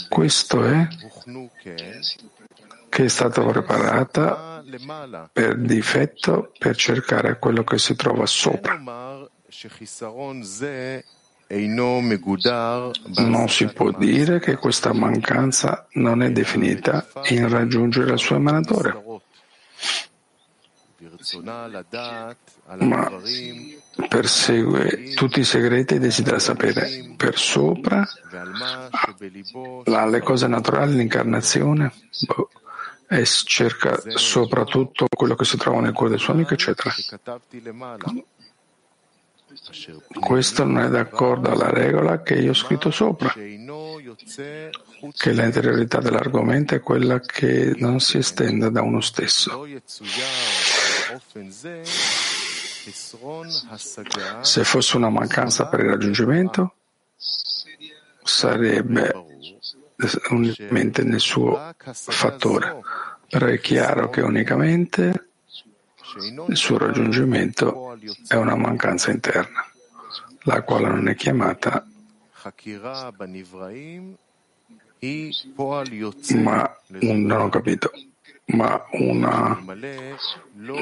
Questo 0.08 0.64
è 0.64 0.88
che 2.88 3.04
è 3.04 3.08
stata 3.08 3.42
preparata 3.42 4.62
per 5.32 5.58
difetto 5.58 6.52
per 6.58 6.76
cercare 6.76 7.38
quello 7.38 7.64
che 7.64 7.78
si 7.78 7.94
trova 7.96 8.26
sopra. 8.26 8.78
Non 13.16 13.48
si 13.48 13.66
può 13.66 13.90
dire 13.92 14.38
che 14.40 14.56
questa 14.56 14.92
mancanza 14.92 15.86
non 15.92 16.22
è 16.22 16.30
definita 16.30 17.06
in 17.28 17.48
raggiungere 17.48 18.12
il 18.12 18.18
suo 18.18 18.36
emanatore. 18.36 19.02
Ma 22.78 23.10
persegue 24.08 25.12
tutti 25.14 25.40
i 25.40 25.44
segreti 25.44 25.94
e 25.94 25.98
desidera 25.98 26.38
sapere 26.38 27.14
per 27.16 27.38
sopra 27.38 28.06
le 30.08 30.20
cose 30.20 30.46
naturali, 30.46 30.96
l'incarnazione, 30.96 31.92
boh, 32.26 32.50
e 33.08 33.24
cerca 33.24 34.00
soprattutto 34.16 35.06
quello 35.14 35.34
che 35.34 35.44
si 35.44 35.56
trova 35.56 35.80
nel 35.80 35.92
cuore 35.92 36.10
del 36.10 36.18
suo 36.18 36.32
amico, 36.32 36.54
eccetera. 36.54 36.92
Questo 40.18 40.64
non 40.64 40.82
è 40.82 40.88
d'accordo 40.88 41.50
alla 41.50 41.70
regola 41.70 42.22
che 42.22 42.34
io 42.34 42.50
ho 42.50 42.54
scritto 42.54 42.90
sopra, 42.90 43.32
che 43.32 45.32
l'interiorità 45.32 46.00
dell'argomento 46.00 46.74
è 46.74 46.80
quella 46.80 47.20
che 47.20 47.72
non 47.76 48.00
si 48.00 48.18
estende 48.18 48.72
da 48.72 48.82
uno 48.82 49.00
stesso. 49.00 49.64
Se 54.40 54.64
fosse 54.64 54.96
una 54.96 55.10
mancanza 55.10 55.66
per 55.66 55.80
il 55.80 55.90
raggiungimento, 55.90 56.74
sarebbe 58.22 59.12
unicamente 60.30 61.02
nel 61.02 61.20
suo 61.20 61.74
fattore, 61.92 62.80
però 63.28 63.46
è 63.46 63.60
chiaro 63.60 64.10
che 64.10 64.20
unicamente 64.20 65.28
il 66.48 66.56
suo 66.56 66.78
raggiungimento 66.78 67.96
è 68.28 68.34
una 68.34 68.56
mancanza 68.56 69.10
interna, 69.10 69.64
la 70.42 70.62
quale 70.62 70.88
non 70.88 71.08
è 71.08 71.14
chiamata 71.14 71.86
ma 76.34 76.76
non 76.88 77.30
ho 77.30 77.48
capito 77.48 77.90
ma 78.46 78.84
una, 78.92 79.58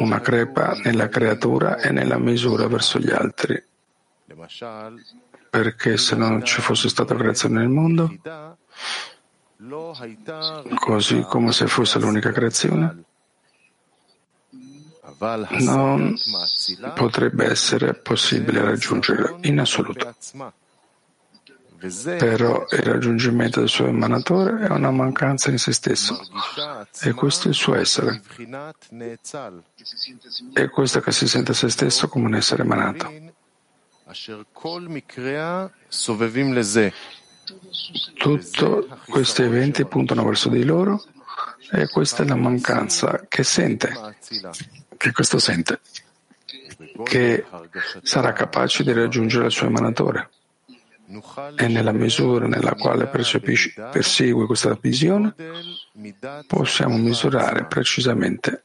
una 0.01 0.21
crepa 0.21 0.73
nella 0.83 1.09
creatura 1.09 1.79
e 1.79 1.93
nella 1.93 2.19
misura 2.19 2.67
verso 2.67 2.99
gli 2.99 3.11
altri. 3.11 3.63
Perché 5.51 5.97
se 5.97 6.17
non 6.17 6.45
ci 6.45 6.61
fosse 6.61 6.89
stata 6.89 7.15
creazione 7.15 7.61
nel 7.61 7.69
mondo, 7.69 8.11
così 10.75 11.21
come 11.21 11.53
se 11.53 11.67
fosse 11.67 11.99
l'unica 11.99 12.33
creazione, 12.33 13.05
non 15.61 16.17
potrebbe 16.95 17.45
essere 17.45 17.95
possibile 17.95 18.63
raggiungerla 18.63 19.39
in 19.43 19.61
assoluto. 19.61 20.15
Però 22.19 22.65
il 22.71 22.79
raggiungimento 22.79 23.59
del 23.59 23.69
suo 23.69 23.87
emanatore 23.87 24.67
è 24.67 24.71
una 24.71 24.93
mancanza 24.93 25.51
in 25.51 25.59
se 25.59 25.73
stesso 25.73 26.21
e 27.01 27.13
questo 27.13 27.47
è 27.47 27.51
il 27.51 27.57
suo 27.57 27.75
essere. 27.75 28.23
È 30.53 30.69
questo 30.69 31.01
che 31.01 31.11
si 31.11 31.27
sente 31.27 31.51
a 31.51 31.55
se 31.55 31.69
stesso 31.69 32.07
come 32.09 32.27
un 32.27 32.35
essere 32.37 32.63
emanato. 32.63 33.13
Tutti 38.15 38.89
questi 39.09 39.43
eventi 39.43 39.85
puntano 39.85 40.25
verso 40.25 40.49
di 40.49 40.65
loro 40.65 41.03
e 41.73 41.89
questa 41.89 42.23
è 42.23 42.27
la 42.27 42.37
mancanza 42.37 43.25
che 43.27 43.43
sente, 43.43 43.93
che 44.97 45.11
questo 45.11 45.41
sente, 45.41 45.81
che 47.03 47.45
sarà 48.03 48.33
capace 48.33 48.85
di 48.85 48.93
raggiungere 48.93 49.47
il 49.47 49.53
suo 49.53 49.67
emanatore 49.67 50.31
e 51.57 51.69
nella 51.69 51.93
misura 51.93 52.47
nella 52.47 52.75
quale 52.75 53.07
percepisce, 53.07 53.73
persegue 53.91 54.47
questa 54.47 54.77
visione 54.81 55.35
possiamo 56.47 56.97
misurare 56.97 57.67
precisamente 57.67 58.65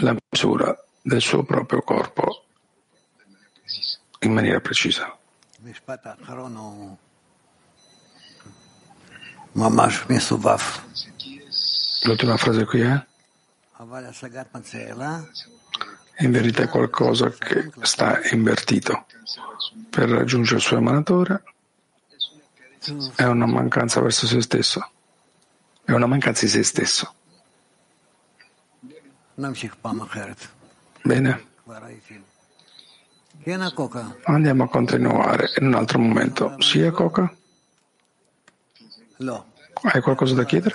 la 0.00 0.16
misura 0.30 0.76
del 1.02 1.20
suo 1.20 1.42
proprio 1.44 1.82
corpo 1.82 2.44
in 4.20 4.32
maniera 4.32 4.60
precisa. 4.60 5.16
L'ultima 12.02 12.36
frase 12.36 12.64
qui 12.64 12.80
è? 12.80 13.06
In 16.18 16.30
verità 16.30 16.62
è 16.62 16.68
qualcosa 16.68 17.28
che 17.30 17.70
sta 17.82 18.20
invertito, 18.30 19.06
per 19.90 20.08
raggiungere 20.08 20.56
il 20.56 20.62
suo 20.62 20.76
emanatore 20.76 21.42
è 23.16 23.24
una 23.24 23.46
mancanza 23.46 24.00
verso 24.00 24.26
se 24.26 24.40
stesso, 24.42 24.90
è 25.84 25.92
una 25.92 26.06
mancanza 26.06 26.44
di 26.44 26.50
se 26.50 26.62
stesso. 26.62 27.14
Bene. 31.02 31.52
Andiamo 34.24 34.64
a 34.64 34.68
continuare 34.68 35.50
in 35.58 35.66
un 35.66 35.74
altro 35.74 35.98
momento. 35.98 36.54
Sì, 36.60 36.88
Coca? 36.90 37.34
Hai 39.82 40.00
qualcosa 40.00 40.34
da 40.34 40.44
chiedere? 40.44 40.74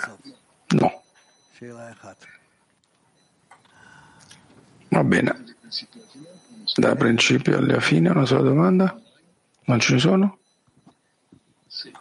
No. 0.68 1.02
Va 4.88 5.04
bene 5.04 5.49
da 6.80 6.94
principio 6.96 7.58
alla 7.58 7.80
fine? 7.80 8.08
Una 8.08 8.26
sola 8.26 8.42
domanda? 8.42 8.98
Non 9.66 9.78
ce 9.78 9.92
ne 9.94 9.98
sono? 10.00 10.38
Sì. 11.66 11.92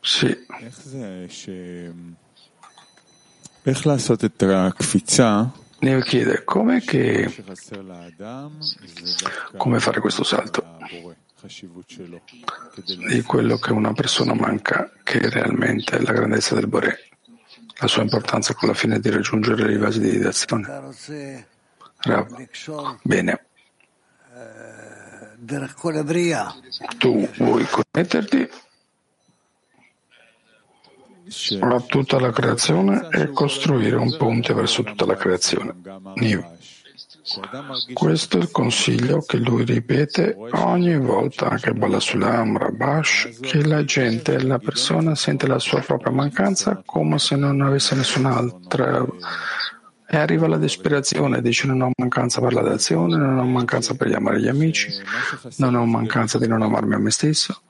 sì. 0.00 0.36
Neo 5.78 6.00
chiede 6.00 6.44
come, 6.44 6.80
che, 6.80 7.32
come 9.56 9.78
fare 9.78 10.00
questo 10.00 10.24
salto 10.24 10.64
di 13.08 13.22
quello 13.22 13.56
che 13.56 13.72
una 13.72 13.92
persona 13.92 14.34
manca, 14.34 14.90
che 15.02 15.18
è 15.18 15.28
realmente 15.28 15.96
è 15.96 16.00
la 16.00 16.12
grandezza 16.12 16.54
del 16.54 16.66
Bore, 16.66 17.08
la 17.78 17.86
sua 17.86 18.02
importanza 18.02 18.54
con 18.54 18.68
la 18.68 18.74
fine 18.74 18.98
di 18.98 19.10
raggiungere 19.10 19.66
le 19.66 19.78
fasi 19.78 20.00
di 20.00 20.10
didazione. 20.10 20.66
Bene, 23.02 23.45
tu 26.98 27.28
vuoi 27.36 27.64
connetterti? 27.64 28.48
A 31.60 31.80
tutta 31.80 32.20
la 32.20 32.30
creazione 32.30 33.08
e 33.10 33.30
costruire 33.30 33.96
un 33.96 34.16
ponte 34.16 34.54
verso 34.54 34.82
tutta 34.82 35.06
la 35.06 35.16
creazione. 35.16 35.74
Niv. 36.16 36.44
Questo 37.92 38.38
è 38.38 38.40
il 38.40 38.50
consiglio 38.52 39.20
che 39.20 39.38
lui 39.38 39.64
ripete 39.64 40.36
ogni 40.52 40.96
volta, 40.96 41.48
anche 41.48 41.72
Balasulam, 41.72 42.56
Rabash, 42.56 43.40
che 43.40 43.66
la 43.66 43.84
gente, 43.84 44.40
la 44.40 44.58
persona 44.58 45.16
sente 45.16 45.48
la 45.48 45.58
sua 45.58 45.80
propria 45.80 46.12
mancanza 46.12 46.82
come 46.84 47.18
se 47.18 47.34
non 47.34 47.60
avesse 47.62 47.96
nessun'altra 47.96 49.04
e 50.08 50.16
arriva 50.16 50.46
la 50.46 50.58
disperazione, 50.58 51.42
dice 51.42 51.66
non 51.66 51.82
ho 51.82 51.90
mancanza 51.96 52.40
per 52.40 52.52
la 52.52 52.62
d'azione, 52.62 53.16
non 53.16 53.38
ho 53.38 53.44
mancanza 53.44 53.94
per 53.94 54.08
gli 54.08 54.14
amare 54.14 54.40
gli 54.40 54.46
amici, 54.46 54.88
non 55.56 55.74
ho 55.74 55.84
mancanza 55.84 56.38
di 56.38 56.46
non 56.46 56.62
amarmi 56.62 56.94
a 56.94 56.98
me 56.98 57.10
stesso. 57.10 57.60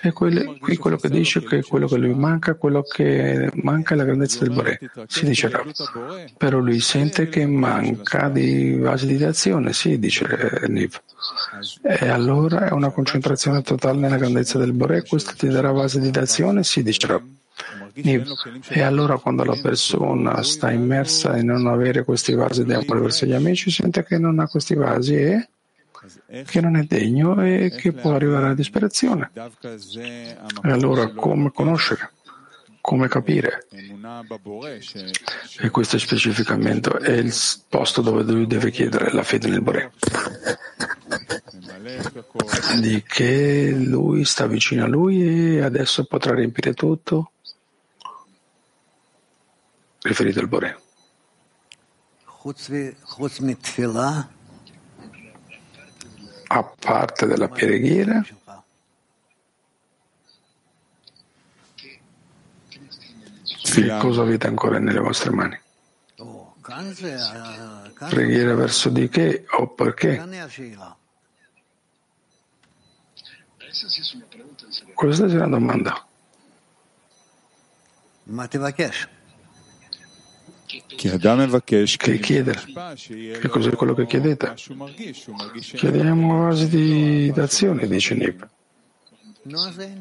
E 0.00 0.12
quelli, 0.12 0.58
qui 0.58 0.76
quello 0.76 0.96
che 0.96 1.08
dice 1.08 1.42
che 1.44 1.62
quello 1.62 1.86
che 1.86 1.96
lui 1.96 2.12
manca, 2.12 2.54
quello 2.54 2.82
che 2.82 3.50
manca 3.62 3.94
è 3.94 3.96
la 3.96 4.04
grandezza 4.04 4.44
del 4.44 4.52
Bore. 4.52 4.80
Si 5.06 5.24
dice 5.24 5.48
Rav. 5.48 5.70
Però 6.36 6.58
lui 6.58 6.80
sente 6.80 7.28
che 7.28 7.46
manca 7.46 8.28
di 8.28 8.76
vasi 8.76 9.16
di 9.16 9.24
azione, 9.24 9.72
sì, 9.72 9.98
dice 9.98 10.64
Niv. 10.66 11.00
E 11.82 12.08
allora 12.08 12.68
è 12.68 12.72
una 12.72 12.90
concentrazione 12.90 13.62
totale 13.62 13.98
nella 13.98 14.16
grandezza 14.16 14.58
del 14.58 14.72
Bore, 14.72 15.04
questo 15.06 15.34
ti 15.36 15.48
darà 15.48 15.70
vasi 15.70 16.00
di 16.00 16.10
azione, 16.18 16.64
sì, 16.64 16.82
dice 16.82 17.06
Rav. 17.06 17.22
E 18.68 18.82
allora 18.82 19.18
quando 19.18 19.44
la 19.44 19.58
persona 19.60 20.42
sta 20.42 20.70
immersa 20.70 21.36
in 21.36 21.46
non 21.46 21.66
avere 21.66 22.04
questi 22.04 22.34
vasi 22.34 22.64
di 22.64 22.72
amore 22.72 23.00
verso 23.00 23.26
gli 23.26 23.32
amici, 23.32 23.70
sente 23.70 24.04
che 24.04 24.18
non 24.18 24.38
ha 24.38 24.46
questi 24.46 24.74
vasi 24.74 25.14
e 25.14 25.48
che 26.46 26.60
non 26.60 26.76
è 26.76 26.84
degno 26.84 27.42
e 27.42 27.72
che 27.76 27.92
può 27.92 28.14
arrivare 28.14 28.46
alla 28.46 28.54
disperazione. 28.54 29.30
E 29.34 30.36
allora 30.62 31.12
come 31.12 31.50
conoscere? 31.52 32.12
Come 32.80 33.08
capire? 33.08 33.66
E 35.60 35.68
questo 35.70 35.98
specificamente 35.98 36.90
è 36.90 37.12
il 37.12 37.32
posto 37.68 38.00
dove 38.00 38.22
lui 38.22 38.46
deve 38.46 38.70
chiedere 38.70 39.12
la 39.12 39.22
fede 39.22 39.48
nel 39.48 39.60
Bore. 39.60 39.92
Di 42.80 43.02
che 43.06 43.70
lui 43.70 44.24
sta 44.24 44.46
vicino 44.46 44.84
a 44.84 44.88
lui 44.88 45.56
e 45.56 45.60
adesso 45.62 46.04
potrà 46.04 46.34
riempire 46.34 46.72
tutto? 46.72 47.32
Riferito 50.02 50.40
al 50.40 50.48
Bore 50.48 50.80
a 56.52 56.62
parte 56.64 57.26
della 57.26 57.48
preghiera 57.48 58.24
che 63.62 63.96
cosa 63.98 64.22
avete 64.22 64.46
ancora 64.46 64.78
nelle 64.78 65.00
vostre 65.00 65.30
mani? 65.30 65.60
Preghiera 68.08 68.54
verso 68.54 68.88
di 68.88 69.08
che 69.08 69.44
o 69.50 69.68
perché? 69.68 70.16
Questa 74.94 75.26
è 75.26 75.34
una 75.34 75.48
domanda. 75.48 76.06
Che 80.96 82.18
chiedere? 82.18 82.60
Che 83.40 83.48
cos'è 83.48 83.70
quello 83.72 83.94
che 83.94 84.06
chiedete? 84.06 84.54
Chiediamo 85.74 86.44
vasi 86.44 86.68
di 86.68 87.32
d'azione, 87.32 87.88
dice 87.88 88.14
Nib. 88.14 88.48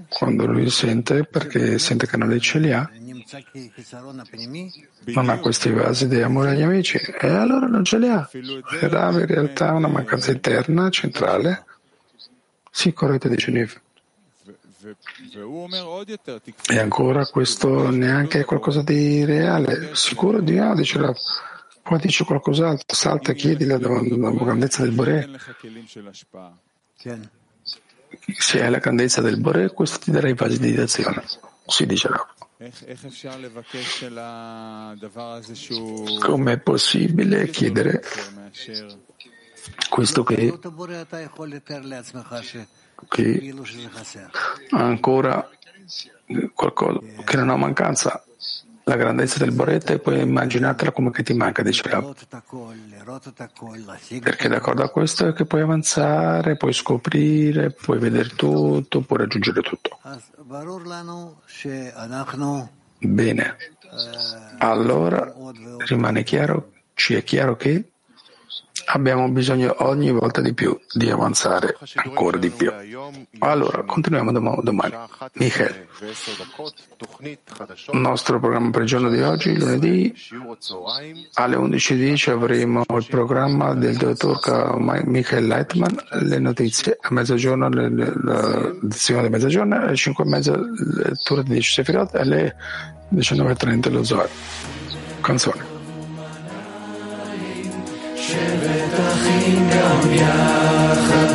Quando 0.10 0.46
lui 0.46 0.70
sente, 0.70 1.24
perché 1.24 1.80
sente 1.80 2.06
che 2.06 2.18
non 2.18 2.38
ce 2.40 2.60
li 2.60 2.72
ha, 2.72 2.90
non 5.06 5.30
ha 5.30 5.40
questi 5.40 5.72
vasi 5.72 6.08
di 6.08 6.22
amore 6.22 6.52
agli 6.52 6.62
amici, 6.62 6.98
e 6.98 7.28
allora 7.28 7.66
non 7.68 7.84
ce 7.86 7.98
li 7.98 8.10
ha. 8.10 8.30
Era 8.82 9.10
in 9.12 9.26
realtà 9.26 9.72
una 9.74 9.88
mancanza 9.88 10.32
interna, 10.32 10.90
centrale. 10.90 11.64
Sì, 12.70 12.94
corretto, 12.94 13.28
dice 13.28 13.52
Niv. 13.52 13.82
E 16.68 16.80
ancora 16.80 17.26
questo 17.26 17.90
neanche 17.90 18.40
è 18.40 18.46
qualcosa 18.46 18.82
di 18.82 19.26
reale, 19.26 19.92
sicuro 19.94 20.42
di 20.42 20.56
no, 20.56 20.76
dice 20.76 21.00
la 21.00 21.14
poi 21.90 21.98
dice 21.98 22.24
qualcos'altro, 22.24 22.96
salta, 22.96 23.34
chiedi 23.34 23.66
la, 23.66 23.80
la 23.80 24.32
grandezza 24.32 24.84
del 24.84 24.92
Bore. 24.92 25.28
Se 28.38 28.62
hai 28.62 28.70
la 28.70 28.78
grandezza 28.78 29.22
del 29.22 29.40
Bore, 29.40 29.74
questo 29.74 29.98
ti 29.98 30.12
darà 30.12 30.30
i 30.30 30.36
vasi 30.36 30.60
di 30.60 30.74
d'azione. 30.74 31.24
Si 31.66 31.88
dice 31.88 32.10
Rav. 32.10 32.28
Com'è 36.20 36.60
possibile 36.60 37.50
chiedere 37.50 38.04
questo 39.90 40.24
che 40.24 40.60
che 43.08 43.54
ancora 44.72 45.48
qualcosa 46.54 47.00
che 47.24 47.38
non 47.38 47.50
ha 47.50 47.56
mancanza. 47.56 48.24
La 48.86 48.96
grandezza 48.96 49.38
del 49.38 49.52
Boretta 49.52 49.94
e 49.94 50.00
puoi 50.00 50.20
immaginartela 50.20 50.92
come 50.92 51.12
che 51.12 51.22
ti 51.22 51.34
manca, 51.34 51.62
dice 51.62 51.88
Rab. 51.88 52.12
Perché 54.20 54.48
d'accordo 54.48 54.82
a 54.82 54.90
questo 54.90 55.28
è 55.28 55.34
che 55.34 55.46
puoi 55.46 55.62
avanzare, 55.62 56.58
puoi 56.58 56.74
scoprire, 56.74 57.70
puoi 57.70 58.00
vedere 58.00 58.30
tutto, 58.30 59.02
puoi 59.02 59.20
raggiungere 59.20 59.62
tutto. 59.62 60.00
Bene. 62.98 63.58
Allora 64.58 65.36
rimane 65.86 66.24
chiaro, 66.24 66.72
ci 66.96 67.14
è 67.14 67.24
chiaro 67.24 67.56
che 67.58 67.92
abbiamo 68.92 69.30
bisogno 69.30 69.76
ogni 69.80 70.12
volta 70.12 70.42
di 70.42 70.54
più 70.54 70.78
di 70.94 71.10
avanzare 71.10 71.78
ancora 71.96 72.38
di 72.38 72.50
più. 72.50 72.72
Allora, 73.40 73.84
continuiamo 73.84 74.32
dom- 74.32 74.62
domani. 74.62 74.96
Michele, 75.34 75.88
il 77.92 78.00
nostro 78.00 78.40
programma 78.40 78.70
per 78.72 78.82
il 78.82 78.88
giorno 78.88 79.10
di 79.10 79.22
oggi, 79.22 79.58
lunedì, 79.58 80.14
alle 81.34 81.56
11.10 81.56 82.32
avremo 82.32 82.84
il 82.88 83.08
programma 83.10 83.74
del 83.74 83.96
dottor 83.96 84.80
Michael 84.80 85.48
Leitman, 85.48 85.96
le 86.22 86.40
notizie 86.40 86.98
a 87.00 87.14
mezzogiorno, 87.14 87.70
l'edizione 87.70 89.24
di 89.24 89.30
mezzogiorno, 89.30 89.76
alle 89.76 89.94
5.30 89.94 91.04
lettura 91.04 91.42
di 91.44 91.52
10 91.52 91.72
Sefirot 91.72 92.16
alle 92.16 92.56
19.30 93.14 93.92
lo 93.92 94.04
Zohar. 94.04 94.30
Canzone. 95.22 95.69
שבט 98.29 98.95
אחים 99.13 99.69
גם 99.71 100.13
יחד, 100.13 101.31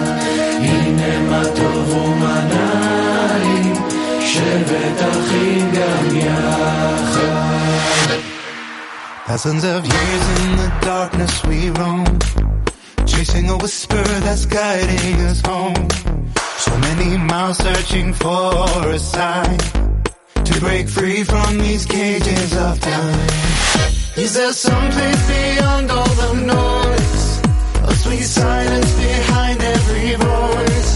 הנה 0.59 1.19
מה 1.19 1.43
טוב 1.55 1.89
ומה 1.89 2.41
נעים, 2.51 3.73
שבט 4.21 5.01
אחים 5.01 5.71
גם 5.71 6.17
יחד. 6.17 6.89
Thousands 9.27 9.63
of 9.63 9.85
years 9.85 10.25
in 10.41 10.49
the 10.61 10.71
darkness 10.81 11.33
we 11.47 11.69
roam, 11.79 12.07
chasing 13.05 13.47
a 13.49 13.57
whisper 13.57 14.03
that's 14.25 14.45
guiding 14.45 15.17
us 15.29 15.39
home. 15.49 15.87
So 16.65 16.71
many 16.87 17.15
miles 17.15 17.57
searching 17.57 18.11
for 18.13 18.53
a 18.97 18.99
sign 18.99 19.57
to 20.47 20.53
break 20.65 20.85
free 20.89 21.23
from 21.23 21.59
these 21.59 21.85
cages 21.85 22.51
of 22.57 22.79
time. 22.79 23.19
Is 24.17 24.33
there 24.33 24.51
some 24.51 24.87
place 24.95 25.21
beyond 25.29 25.91
all 25.91 26.13
the 26.21 26.31
noise? 26.51 26.82
A 27.86 27.94
sweet 27.94 28.22
silence 28.22 28.92
behind 28.96 29.60
every 29.62 30.14
voice. 30.14 30.90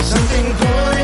Something 0.00 0.54
pulling. 0.54 0.99